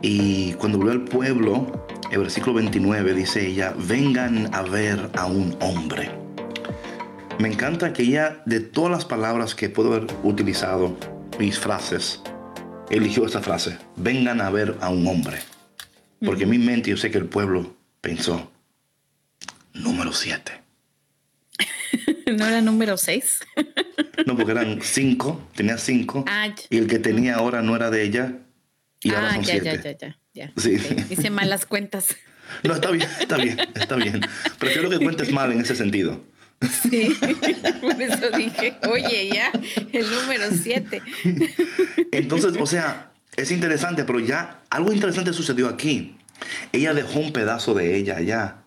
[0.02, 5.56] Y cuando volvió al pueblo, el versículo 29 dice ella, vengan a ver a un
[5.60, 6.10] hombre.
[7.38, 10.96] Me encanta que ella, de todas las palabras que puedo haber utilizado,
[11.38, 12.22] mis frases,
[12.90, 15.38] eligió esta frase, vengan a ver a un hombre.
[16.24, 18.50] Porque en mi mente yo sé que el pueblo pensó,
[19.74, 20.52] número 7.
[22.36, 23.40] ¿No era número 6?
[24.26, 26.24] No, porque eran cinco, tenía cinco.
[26.26, 28.34] Ah, y el que tenía ahora no era de ella.
[29.00, 29.76] Y ahora ah, son ya, ya, siete.
[29.76, 30.18] ya, ya, ya.
[30.56, 30.76] Sí.
[30.76, 32.16] Ok, Hice malas cuentas.
[32.62, 34.22] No, está bien, está bien, está bien.
[34.58, 36.24] Prefiero que cuentes mal en ese sentido.
[36.82, 37.14] Sí,
[37.82, 39.52] por eso dije, oye, ya,
[39.92, 41.02] el número 7.
[42.10, 46.16] Entonces, o sea, es interesante, pero ya algo interesante sucedió aquí.
[46.72, 48.62] Ella dejó un pedazo de ella allá.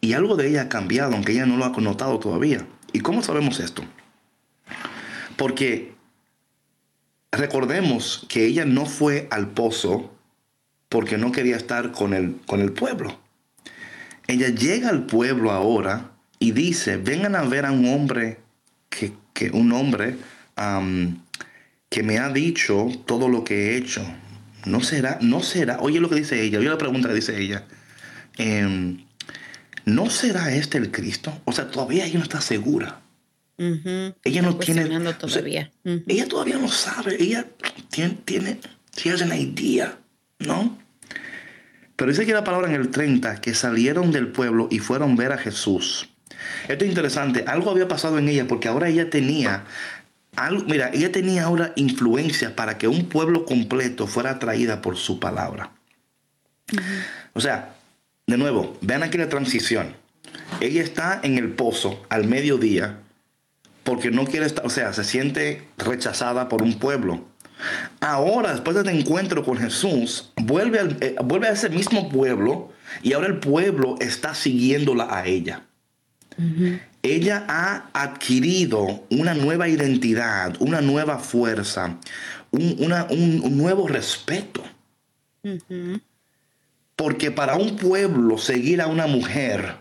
[0.00, 2.66] Y algo de ella ha cambiado, aunque ella no lo ha notado todavía.
[2.92, 3.84] ¿Y cómo sabemos esto?
[5.36, 5.94] Porque
[7.32, 10.17] recordemos que ella no fue al pozo
[10.88, 13.18] porque no quería estar con el, con el pueblo.
[14.26, 18.38] Ella llega al pueblo ahora y dice, vengan a ver a un hombre
[18.88, 20.16] que, que un hombre
[21.88, 24.04] que me ha dicho todo lo que he hecho.
[24.66, 25.78] No será, no será.
[25.80, 27.64] Oye lo que dice ella, oye la pregunta que dice ella.
[28.36, 29.04] Em,
[29.84, 31.40] ¿no será este el Cristo?
[31.44, 33.00] O sea, todavía ella no está segura.
[33.56, 34.82] Ella no tiene...
[34.82, 35.70] cuestionando o sea, todavía.
[35.84, 37.16] Ella todavía no sabe.
[37.20, 37.46] Ella
[37.90, 38.18] tiene...
[38.24, 38.58] tiene
[38.98, 39.96] she has an idea,
[40.38, 40.78] ¿no?
[41.96, 45.32] Pero dice que la palabra en el 30, que salieron del pueblo y fueron ver
[45.32, 46.08] a Jesús.
[46.68, 47.44] Esto es interesante.
[47.46, 49.64] Algo había pasado en ella porque ahora ella tenía...
[50.36, 55.18] Algo, mira, ella tenía ahora influencia para que un pueblo completo fuera atraída por su
[55.18, 55.72] palabra.
[57.32, 57.74] O sea,
[58.28, 59.96] de nuevo, vean aquí la transición.
[60.60, 63.00] Ella está en el pozo al mediodía
[63.82, 67.26] porque no quiere estar, o sea, se siente rechazada por un pueblo.
[68.00, 72.72] Ahora, después de este encuentro con Jesús, vuelve, al- eh, vuelve a ese mismo pueblo
[73.02, 75.62] y ahora el pueblo está siguiéndola a ella.
[77.02, 81.96] Ella ha adquirido una nueva identidad, una nueva fuerza,
[82.52, 84.62] un, una- un- un nuevo respeto.
[86.96, 89.76] Porque para un pueblo seguir a una mujer,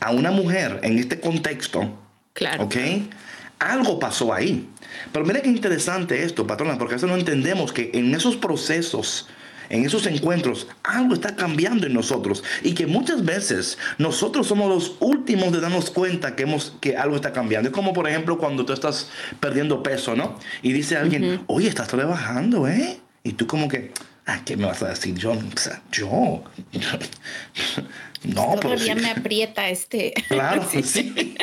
[0.00, 1.98] a una mujer en este contexto,
[2.32, 2.64] Claro.
[2.64, 2.76] ¿ok?
[3.62, 4.68] Algo pasó ahí.
[5.12, 9.28] Pero mira qué interesante esto, patrona, porque a veces no entendemos que en esos procesos,
[9.68, 12.42] en esos encuentros, algo está cambiando en nosotros.
[12.64, 17.14] Y que muchas veces nosotros somos los últimos de darnos cuenta que, hemos, que algo
[17.14, 17.68] está cambiando.
[17.68, 20.38] Es como, por ejemplo, cuando tú estás perdiendo peso, ¿no?
[20.62, 22.98] Y dice alguien, oye, estás rebajando, ¿eh?
[23.22, 23.92] Y tú como que,
[24.26, 25.14] ah, ¿qué me vas a decir?
[25.14, 25.38] Yo,
[25.92, 26.08] yo.
[28.24, 29.00] no, pero Todavía sí.
[29.00, 30.12] me aprieta este.
[30.26, 31.36] Claro, sí.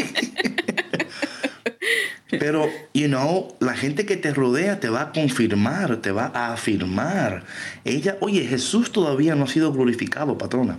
[2.30, 6.54] Pero, you know, la gente que te rodea te va a confirmar, te va a
[6.54, 7.44] afirmar.
[7.86, 10.78] Ella, oye, Jesús todavía no ha sido glorificado, patrona.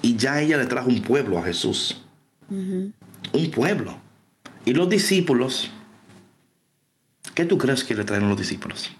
[0.00, 2.00] Y ya ella le trajo un pueblo a Jesús.
[2.48, 3.98] Un pueblo.
[4.64, 5.70] Y los discípulos,
[7.34, 8.90] ¿qué tú crees que le trajeron los discípulos?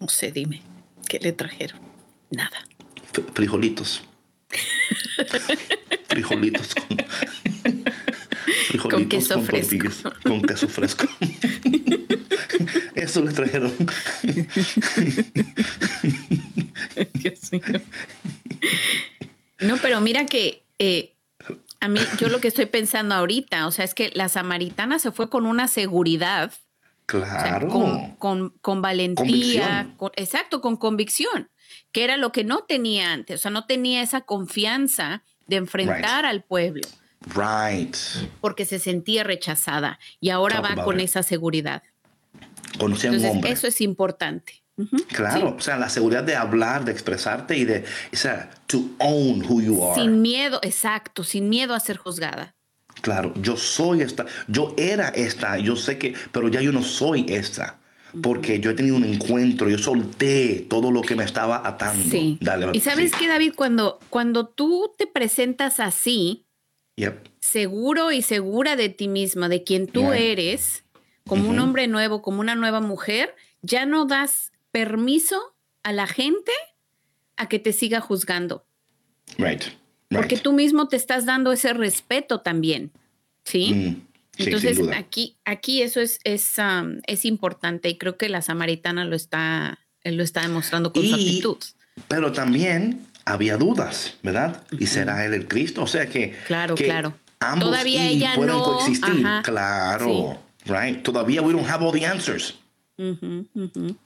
[0.00, 0.62] No sé, dime.
[1.08, 1.80] ¿Qué le trajeron?
[2.30, 2.58] Nada.
[3.12, 4.02] F- Frijolitos.
[6.08, 6.96] Frijolitos con,
[8.88, 9.76] Con queso fresco.
[9.76, 11.06] tortillas, con queso fresco.
[12.94, 13.72] Eso le trajeron.
[17.14, 17.62] Dios mío.
[19.60, 21.14] No, pero mira que eh,
[21.80, 25.12] a mí, yo lo que estoy pensando ahorita, o sea, es que la samaritana se
[25.12, 27.68] fue con una seguridad, o sea, Claro.
[27.68, 31.50] con, con, con valentía, con- exacto, con convicción,
[31.92, 36.24] que era lo que no tenía antes, o sea, no tenía esa confianza de enfrentar
[36.24, 36.30] Right.
[36.30, 36.82] al pueblo
[37.34, 37.94] Right.
[38.40, 41.06] porque se sentía rechazada y ahora Talk va con it.
[41.06, 41.82] esa seguridad.
[42.78, 43.50] Conocí a un hombre.
[43.50, 44.62] eso es importante.
[44.76, 45.56] Ujú, Claro.
[45.56, 49.60] O sea, la seguridad de hablar, de expresarte y de, o sea, to own who
[49.62, 50.00] you are.
[50.00, 52.54] Sin miedo, exacto, sin miedo a ser juzgada.
[53.00, 57.26] Claro, yo soy esta, yo era esta, yo sé que, pero ya yo no soy
[57.28, 57.78] esta.
[58.22, 62.02] Porque yo he tenido un encuentro, yo solté todo lo que me estaba atando.
[62.10, 62.38] Sí.
[62.40, 63.16] Dale, y sabes sí.
[63.18, 66.45] qué, David, cuando, cuando tú te presentas así,
[66.96, 67.28] Yep.
[67.40, 70.16] seguro y segura de ti misma, de quien tú Yeah.
[70.16, 70.84] eres,
[71.28, 76.52] como un hombre nuevo, como una nueva mujer, ya no das permiso a la gente
[77.36, 78.64] a que te siga juzgando.
[79.38, 79.62] Right.
[80.08, 82.92] Porque tú mismo te estás dando ese respeto también.
[83.44, 83.72] ¿Sí?
[83.74, 88.40] Mm, sí, Entonces, aquí, aquí eso es, es, um, es importante y creo que la
[88.42, 91.58] samaritana lo está, lo está demostrando con su actitud.
[92.08, 94.62] Pero también había dudas, ¿verdad?
[94.78, 95.82] ¿Y será él el Cristo?
[95.82, 97.12] O sea que, Claro, que claro.
[97.40, 99.26] ambos Todavía ella pueden no, coexistir.
[99.26, 101.02] ajá, Claro, right?
[101.02, 102.58] Todavía we don't have all the answers,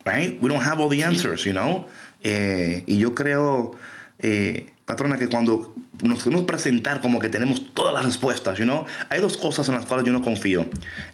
[0.04, 0.38] right?
[0.42, 1.86] We don't have all the answers, you know?
[2.22, 3.72] Eh, y yo creo,
[4.18, 8.84] eh, patrona, que cuando nos queremos presentar como que tenemos todas las respuestas, you know?
[9.10, 10.66] Hay dos cosas en las cuales yo no confío.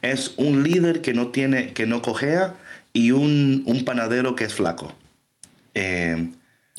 [0.02, 2.54] Es un líder que no tiene, que no cojea
[2.92, 4.92] y un, un panadero que es flaco.
[5.74, 6.30] Eh,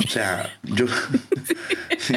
[0.05, 0.85] o sea, yo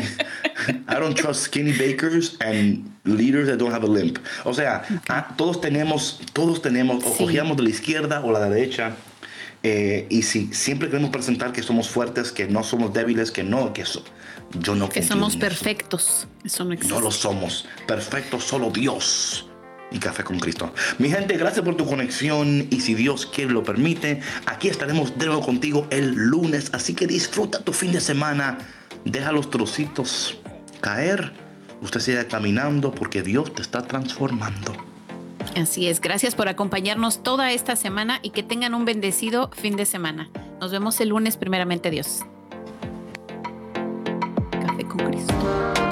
[0.88, 4.18] I don't trust skinny bakers and leaders that don't have a limp.
[4.44, 7.24] O sea, ah, todos tenemos, todos tenemos, o Sí.
[7.24, 8.96] cogíamos de la izquierda o la derecha.
[9.62, 13.74] eh, y si siempre queremos presentar que somos fuertes, que no somos débiles, que no,
[13.74, 14.02] que eso,
[14.58, 15.48] yo no Que somos en eso.
[15.48, 16.28] perfectos.
[16.44, 16.94] Eso no existe.
[16.94, 17.66] No lo somos.
[17.86, 19.46] Perfecto solo Dios
[19.90, 20.72] y Café con Cristo.
[20.98, 25.26] Mi gente, gracias por tu conexión y si Dios quiere lo permite, aquí estaremos de
[25.26, 28.58] nuevo contigo el lunes, así que disfruta tu fin de semana,
[29.04, 30.38] deja los trocitos
[30.80, 31.32] caer,
[31.82, 34.74] usted siga caminando porque Dios te está transformando.
[35.56, 39.86] Así es, gracias por acompañarnos toda esta semana y que tengan un bendecido fin de
[39.86, 40.30] semana.
[40.60, 42.20] Nos vemos el lunes primeramente Dios.
[44.50, 45.89] Café con Cristo.